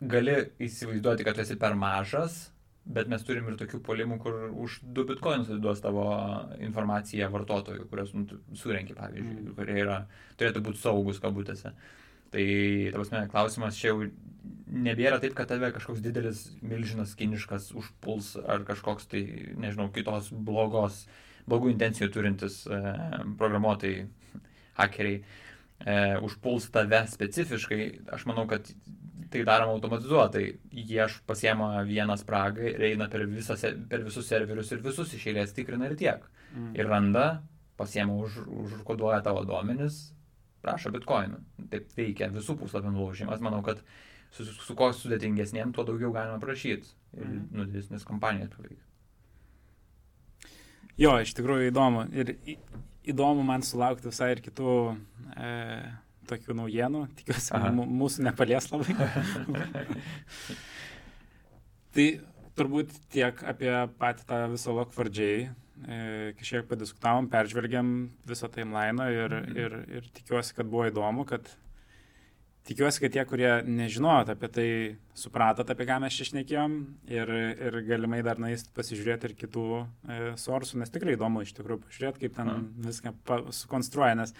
gali 0.00 0.38
įsivaizduoti, 0.64 1.26
kad 1.26 1.36
tu 1.36 1.44
esi 1.44 1.58
per 1.60 1.76
mažas, 1.76 2.46
Bet 2.84 3.08
mes 3.08 3.22
turim 3.24 3.46
ir 3.48 3.56
tokių 3.56 3.78
polimų, 3.80 4.18
kur 4.20 4.34
už 4.60 4.82
2 4.84 5.06
bitkoinus 5.08 5.48
atiduos 5.48 5.80
tavo 5.80 6.04
informaciją 6.60 7.30
vartotojų, 7.32 7.86
kurios 7.88 8.12
nu, 8.12 8.26
surenki, 8.60 8.92
pavyzdžiui, 8.98 9.36
mm. 9.40 9.54
kurie 9.56 9.78
yra, 9.80 10.02
turėtų 10.36 10.60
būti 10.66 10.82
saugus 10.82 11.20
kabutėse. 11.22 11.72
Tai, 12.34 12.44
tavasme, 12.92 13.22
klausimas 13.32 13.78
čia 13.80 13.94
jau 13.94 14.08
nebėra 14.74 15.20
taip, 15.22 15.32
kad 15.38 15.48
tave 15.48 15.70
kažkoks 15.72 16.02
didelis 16.04 16.44
milžinas 16.60 17.14
kiniškas 17.16 17.70
užpuls 17.78 18.34
ar 18.42 18.66
kažkoks 18.68 19.08
tai, 19.08 19.22
nežinau, 19.60 19.88
kitos 19.94 20.28
blogos, 20.34 21.06
blogų 21.48 21.72
intencijų 21.72 22.10
turintis 22.12 22.64
e, 22.68 22.82
programuotojai, 23.40 24.04
hakeriai 24.80 25.22
e, 25.22 25.96
užpuls 26.26 26.68
tave 26.74 27.04
specifiškai. 27.14 27.80
Aš 28.12 28.28
manau, 28.28 28.44
kad 28.50 28.68
tai 29.30 29.44
daroma 29.46 29.74
automatizuotai. 29.76 30.44
Jie 30.70 31.06
pasiema 31.26 31.82
vieną 31.86 32.16
spragą 32.20 32.62
ir 32.70 32.86
eina 32.90 33.08
per, 33.10 33.26
visą, 33.30 33.56
per 33.90 34.04
visus 34.06 34.28
serverius 34.28 34.72
ir 34.72 34.82
visus 34.84 35.12
iš 35.14 35.28
eilės 35.32 35.54
tikrina 35.56 35.90
ir 35.90 35.96
tiek. 35.98 36.24
Mm. 36.54 36.72
Ir 36.78 36.90
randa, 36.90 37.26
pasiema 37.80 38.14
už, 38.14 38.42
užkoduoja 38.46 39.20
tavo 39.26 39.44
duomenis, 39.48 40.14
prašo 40.64 40.92
bitkoinų. 40.94 41.40
Taip 41.72 41.94
veikia 41.98 42.30
visų 42.32 42.58
puslapių 42.60 42.94
nulaužimas. 42.94 43.42
Manau, 43.44 43.62
kad 43.66 43.82
su, 44.30 44.44
su, 44.44 44.54
su 44.54 44.76
kuo 44.78 44.90
sudėtingesniem, 44.94 45.74
tuo 45.74 45.86
daugiau 45.88 46.12
galima 46.14 46.40
prašyti. 46.42 46.94
Ir 47.18 47.26
mm. 47.26 47.46
nu, 47.54 47.68
didesnės 47.70 48.06
kompanijos 48.08 48.54
paveikia. 48.56 48.82
Jo, 51.00 51.16
iš 51.22 51.34
tikrųjų 51.34 51.72
įdomu. 51.72 52.06
Ir 52.14 52.36
įdomu 53.10 53.42
man 53.46 53.64
sulaukti 53.66 54.08
visai 54.08 54.30
ir 54.36 54.42
kitų 54.44 54.74
e, 55.34 55.50
tokių 56.28 56.56
naujienų, 56.60 57.02
tikiuosi, 57.20 57.52
mūsų 57.74 58.24
nepalies 58.28 58.70
labai. 58.72 58.96
tai 61.94 62.06
turbūt 62.58 62.94
tiek 63.14 63.44
apie 63.46 63.74
patį 64.00 64.26
tą 64.30 64.40
visą 64.54 64.74
Lock4J. 64.78 65.28
E, 65.84 65.98
kažkiek 66.38 66.66
tikiuosi, 72.64 73.02
kad 73.02 73.12
tie, 73.12 73.24
kurie 73.28 73.50
nežinojot 73.68 74.30
apie 74.32 74.50
tai, 74.52 74.68
supratot, 75.18 75.68
apie 75.70 75.86
ką 75.88 75.98
mes 76.04 76.16
čia 76.16 76.28
šnekėjom 76.30 76.76
ir, 77.12 77.32
ir 77.66 77.78
galimai 77.88 78.22
dar 78.26 78.40
nueis 78.40 78.64
pasižiūrėti 78.76 79.30
ir 79.30 79.36
kitų 79.44 79.66
e, 79.80 80.20
sorsų, 80.40 80.80
nes 80.80 80.92
tikrai 80.94 81.18
įdomu 81.18 81.44
iš 81.44 81.54
tikrųjų 81.58 81.84
pažiūrėti, 81.84 82.24
kaip 82.24 82.38
ten 82.38 82.52
mm. 82.54 82.70
viską 82.88 83.14
sukonstruoja, 83.58 84.16
nes 84.22 84.34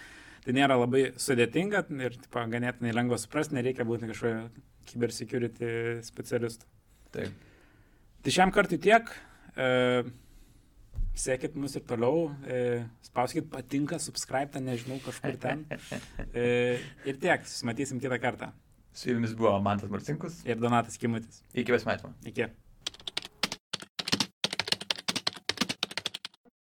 tai 0.45 0.53
nėra 0.55 0.77
labai 0.77 1.07
sudėtinga 1.21 1.85
ir 2.05 2.17
tipo, 2.21 2.43
ganėtinai 2.51 2.93
lengva 2.93 3.17
suprasti, 3.21 3.57
nereikia 3.57 3.87
būti 3.87 4.09
kažkojo 4.11 4.43
cybersecurity 4.91 5.71
specialistu. 6.05 6.69
Taip. 7.15 7.33
Tai 8.25 8.33
šiam 8.33 8.53
kartui 8.53 8.79
tiek. 8.81 9.09
E, 9.55 10.05
Sekit 11.15 11.53
mus 11.55 11.71
ir 11.79 11.83
toliau, 11.87 12.25
e, 12.43 12.81
spauskit 13.07 13.45
patinka, 13.47 13.95
subscribe, 14.03 14.59
nežinau, 14.59 14.97
kažkur 14.99 15.37
ten. 15.39 15.61
E, 16.35 16.43
ir 17.07 17.21
tiek, 17.23 17.45
susimatysim 17.47 18.01
kitą 18.03 18.19
kartą. 18.19 18.49
Su 18.91 19.13
jumis 19.13 19.31
buvo 19.39 19.53
Mantas 19.63 19.91
Marcinkus 19.91 20.41
ir 20.43 20.59
Donatas 20.59 20.99
Kimutis. 20.99 21.39
Iki 21.55 21.71
pasimatymo. 21.71 22.11
Iki. 22.27 22.49